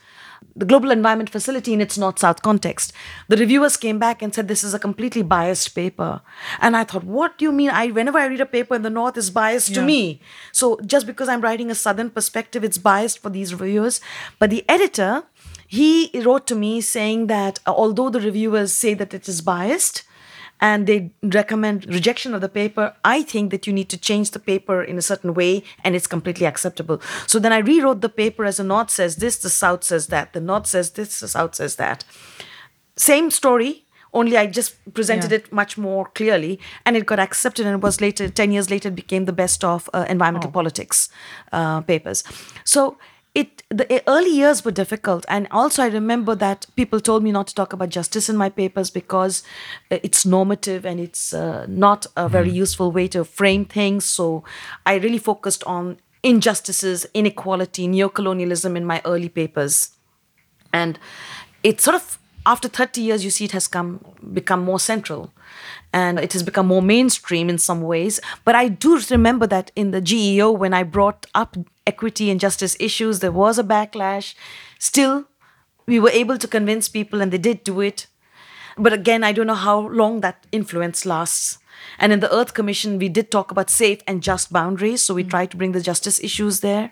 the 0.59 0.65
Global 0.65 0.91
Environment 0.91 1.29
Facility 1.29 1.73
in 1.73 1.79
its 1.79 1.97
North 1.97 2.19
South 2.19 2.41
context. 2.41 2.91
The 3.29 3.37
reviewers 3.37 3.77
came 3.77 3.97
back 3.97 4.21
and 4.21 4.35
said 4.35 4.47
this 4.47 4.63
is 4.63 4.73
a 4.73 4.79
completely 4.79 5.21
biased 5.21 5.73
paper. 5.73 6.21
And 6.59 6.75
I 6.75 6.83
thought, 6.83 7.05
what 7.05 7.37
do 7.37 7.45
you 7.45 7.51
mean? 7.53 7.69
I 7.69 7.87
whenever 7.87 8.17
I 8.17 8.25
read 8.25 8.41
a 8.41 8.45
paper 8.45 8.75
in 8.75 8.81
the 8.81 8.89
North 8.89 9.17
is 9.17 9.31
biased 9.31 9.69
yeah. 9.69 9.75
to 9.75 9.81
me. 9.81 10.21
So 10.51 10.77
just 10.85 11.07
because 11.07 11.29
I'm 11.29 11.41
writing 11.41 11.71
a 11.71 11.75
Southern 11.75 12.09
perspective, 12.09 12.63
it's 12.63 12.77
biased 12.77 13.19
for 13.19 13.29
these 13.29 13.55
reviewers. 13.55 14.01
But 14.37 14.49
the 14.49 14.65
editor, 14.67 15.23
he 15.65 16.11
wrote 16.25 16.45
to 16.47 16.55
me 16.55 16.81
saying 16.81 17.27
that 17.27 17.59
uh, 17.65 17.71
although 17.71 18.09
the 18.09 18.19
reviewers 18.19 18.73
say 18.73 18.93
that 18.95 19.13
it 19.13 19.29
is 19.29 19.41
biased, 19.41 20.03
and 20.61 20.87
they 20.87 21.11
recommend 21.23 21.85
rejection 21.93 22.33
of 22.33 22.41
the 22.41 22.49
paper, 22.49 22.95
I 23.03 23.23
think 23.23 23.51
that 23.51 23.65
you 23.65 23.73
need 23.73 23.89
to 23.89 23.97
change 23.97 24.31
the 24.31 24.39
paper 24.39 24.83
in 24.83 24.97
a 24.97 25.01
certain 25.01 25.33
way 25.33 25.63
and 25.83 25.95
it's 25.95 26.07
completely 26.07 26.45
acceptable. 26.45 27.01
So 27.27 27.39
then 27.39 27.53
I 27.53 27.59
rewrote 27.59 28.01
the 28.01 28.09
paper 28.09 28.45
as 28.45 28.57
the 28.57 28.63
North 28.63 28.89
says 28.89 29.17
this, 29.17 29.37
the 29.37 29.49
South 29.49 29.83
says 29.83 30.07
that, 30.07 30.33
the 30.33 30.41
North 30.41 30.67
says 30.67 30.91
this, 30.91 31.19
the 31.19 31.27
South 31.27 31.55
says 31.55 31.75
that. 31.77 32.03
Same 32.95 33.31
story, 33.31 33.85
only 34.13 34.37
I 34.37 34.47
just 34.47 34.75
presented 34.93 35.31
yeah. 35.31 35.37
it 35.37 35.53
much 35.53 35.77
more 35.77 36.05
clearly, 36.05 36.59
and 36.85 36.97
it 36.97 37.05
got 37.05 37.19
accepted. 37.19 37.65
And 37.65 37.75
it 37.75 37.81
was 37.81 38.01
later, 38.01 38.27
ten 38.27 38.51
years 38.51 38.69
later, 38.69 38.89
it 38.89 38.95
became 38.95 39.25
the 39.25 39.33
best 39.33 39.63
of 39.63 39.89
uh, 39.93 40.05
environmental 40.09 40.49
oh. 40.49 40.53
politics 40.53 41.09
uh, 41.51 41.81
papers. 41.81 42.23
So 42.63 42.97
it 43.35 43.63
the 43.69 44.03
early 44.07 44.31
years 44.31 44.65
were 44.65 44.71
difficult. 44.71 45.25
And 45.29 45.47
also 45.51 45.83
i 45.83 45.87
remember 45.87 46.35
that 46.35 46.65
people 46.75 46.99
told 46.99 47.23
me 47.23 47.31
not 47.31 47.47
to 47.47 47.55
talk 47.55 47.73
about 47.73 47.89
justice 47.89 48.29
in 48.29 48.37
my 48.37 48.49
papers 48.49 48.89
because 48.89 49.43
uh, 49.91 49.99
it's 50.03 50.25
normative 50.25 50.85
and 50.85 50.99
it's 50.99 51.33
uh, 51.33 51.65
not 51.67 52.07
a 52.17 52.27
very 52.27 52.47
mm-hmm. 52.47 52.55
useful 52.57 52.91
way 52.91 53.07
to 53.09 53.23
frame 53.23 53.65
things. 53.65 54.05
So 54.05 54.43
i 54.85 54.95
really 54.95 55.19
focused 55.19 55.63
on 55.65 55.97
injustices 56.23 57.05
inequality 57.13 57.87
neocolonialism 57.87 58.75
in 58.75 58.85
my 58.85 59.01
early 59.05 59.29
papers. 59.29 59.91
And 60.73 60.99
it 61.63 61.81
sort 61.81 61.95
of 61.95 62.18
after 62.45 62.67
30 62.67 63.01
years 63.01 63.23
you 63.23 63.29
see 63.29 63.45
it 63.45 63.51
has 63.51 63.67
come 63.67 64.03
become 64.33 64.63
more 64.63 64.79
central 64.79 65.31
and 65.91 66.19
it 66.19 66.33
has 66.33 66.43
become 66.43 66.67
more 66.67 66.81
mainstream 66.81 67.49
in 67.49 67.57
some 67.57 67.81
ways. 67.81 68.19
But 68.45 68.55
I 68.55 68.67
do 68.67 68.99
remember 69.09 69.47
that 69.47 69.71
in 69.75 69.91
the 69.91 70.01
GEO, 70.01 70.51
when 70.51 70.73
I 70.73 70.83
brought 70.83 71.25
up 71.33 71.57
equity 71.87 72.29
and 72.29 72.39
justice 72.39 72.77
issues, 72.79 73.19
there 73.19 73.31
was 73.31 73.57
a 73.57 73.63
backlash. 73.63 74.35
Still, 74.77 75.25
we 75.87 75.99
were 75.99 76.11
able 76.11 76.37
to 76.37 76.47
convince 76.47 76.87
people, 76.87 77.21
and 77.21 77.31
they 77.31 77.39
did 77.39 77.63
do 77.63 77.81
it. 77.81 78.07
But 78.77 78.93
again, 78.93 79.23
I 79.23 79.31
don't 79.31 79.47
know 79.47 79.55
how 79.55 79.79
long 79.79 80.21
that 80.21 80.45
influence 80.51 81.05
lasts. 81.05 81.57
And 81.97 82.13
in 82.13 82.19
the 82.19 82.33
Earth 82.33 82.53
Commission, 82.53 82.99
we 82.99 83.09
did 83.09 83.31
talk 83.31 83.51
about 83.51 83.69
safe 83.69 84.01
and 84.05 84.21
just 84.21 84.53
boundaries. 84.53 85.01
So 85.01 85.13
we 85.13 85.23
mm-hmm. 85.23 85.31
tried 85.31 85.51
to 85.51 85.57
bring 85.57 85.71
the 85.71 85.81
justice 85.81 86.19
issues 86.19 86.59
there. 86.59 86.91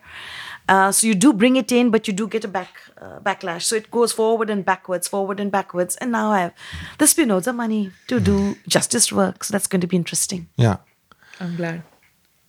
Uh, 0.68 0.92
so 0.92 1.08
you 1.08 1.16
do 1.16 1.34
bring 1.34 1.56
it 1.56 1.72
in, 1.72 1.90
but 1.90 2.08
you 2.08 2.14
do 2.14 2.28
get 2.28 2.44
a 2.44 2.48
back 2.48 2.76
uh, 3.02 3.20
backlash. 3.20 3.64
So 3.64 3.76
it 3.76 3.90
goes 3.92 4.12
forward 4.12 4.50
and 4.50 4.66
backwards, 4.66 5.08
forward 5.08 5.40
and 5.40 5.52
backwards. 5.52 5.96
And 5.98 6.12
now 6.12 6.32
I 6.32 6.42
have 6.42 6.54
the 6.98 7.08
Spinoza 7.08 7.54
money 7.54 7.92
to 8.08 8.20
do 8.20 8.56
justice 8.68 9.12
work. 9.12 9.44
So 9.44 9.52
that's 9.52 9.68
going 9.68 9.82
to 9.82 9.88
be 9.88 9.96
interesting. 9.96 10.48
Yeah. 10.58 10.78
I'm 11.40 11.56
glad. 11.56 11.84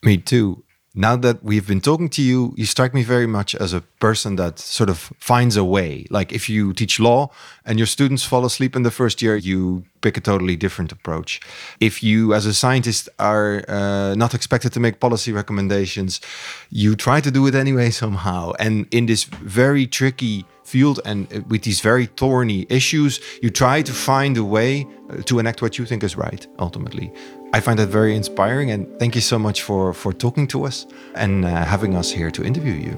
Me 0.02 0.16
too 0.16 0.62
now 0.98 1.14
that 1.14 1.44
we've 1.44 1.66
been 1.66 1.80
talking 1.80 2.08
to 2.08 2.22
you, 2.22 2.52
you 2.56 2.66
strike 2.66 2.92
me 2.92 3.04
very 3.04 3.28
much 3.28 3.54
as 3.54 3.72
a 3.72 3.82
person 4.00 4.34
that 4.34 4.58
sort 4.58 4.90
of 4.90 5.12
finds 5.20 5.56
a 5.56 5.62
way. 5.62 6.06
Like 6.10 6.32
if 6.32 6.48
you 6.48 6.72
teach 6.72 6.98
law 6.98 7.30
and 7.64 7.78
your 7.78 7.86
students 7.86 8.24
fall 8.24 8.44
asleep 8.44 8.74
in 8.74 8.82
the 8.82 8.90
first 8.90 9.22
year, 9.22 9.36
you 9.36 9.84
pick 10.00 10.16
a 10.16 10.20
totally 10.20 10.56
different 10.56 10.90
approach. 10.90 11.40
If 11.78 12.02
you, 12.02 12.34
as 12.34 12.46
a 12.46 12.52
scientist, 12.52 13.08
are 13.20 13.64
uh, 13.68 14.16
not 14.16 14.34
expected 14.34 14.72
to 14.72 14.80
make 14.80 14.98
policy 14.98 15.30
recommendations, 15.30 16.20
you 16.68 16.96
try 16.96 17.20
to 17.20 17.30
do 17.30 17.46
it 17.46 17.54
anyway 17.54 17.90
somehow. 17.90 18.52
And 18.58 18.86
in 18.90 19.06
this 19.06 19.22
very 19.22 19.86
tricky 19.86 20.46
field 20.64 21.00
and 21.04 21.32
uh, 21.32 21.40
with 21.48 21.62
these 21.62 21.80
very 21.80 22.06
thorny 22.06 22.66
issues, 22.68 23.20
you 23.40 23.50
try 23.50 23.82
to 23.82 23.92
find 23.92 24.36
a 24.36 24.44
way 24.44 24.86
uh, 25.10 25.22
to 25.22 25.38
enact 25.38 25.62
what 25.62 25.78
you 25.78 25.86
think 25.86 26.02
is 26.02 26.16
right 26.16 26.46
ultimately. 26.58 27.12
I 27.52 27.60
find 27.60 27.78
that 27.78 27.86
very 27.86 28.14
inspiring, 28.14 28.70
and 28.70 28.86
thank 28.98 29.14
you 29.14 29.22
so 29.22 29.38
much 29.38 29.62
for 29.62 29.94
for 29.94 30.12
talking 30.12 30.46
to 30.48 30.64
us 30.64 30.86
and 31.14 31.44
uh, 31.44 31.64
having 31.64 31.96
us 31.96 32.10
here 32.10 32.30
to 32.30 32.44
interview 32.44 32.74
you. 32.74 32.96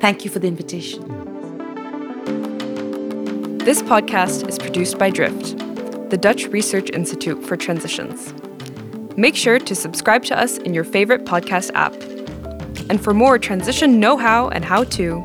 Thank 0.00 0.24
you 0.24 0.30
for 0.30 0.38
the 0.38 0.46
invitation. 0.46 1.02
This 3.58 3.82
podcast 3.82 4.48
is 4.48 4.58
produced 4.58 4.98
by 4.98 5.10
Drift, 5.10 5.58
the 6.10 6.16
Dutch 6.16 6.46
Research 6.46 6.90
Institute 6.90 7.44
for 7.44 7.56
Transitions. 7.56 8.32
Make 9.16 9.34
sure 9.34 9.58
to 9.58 9.74
subscribe 9.74 10.24
to 10.26 10.38
us 10.38 10.58
in 10.58 10.74
your 10.74 10.84
favorite 10.84 11.24
podcast 11.24 11.72
app. 11.74 11.94
And 12.88 13.02
for 13.02 13.12
more 13.12 13.38
transition 13.38 13.98
know 13.98 14.16
how 14.16 14.48
and 14.48 14.64
how 14.64 14.84
to, 14.84 15.24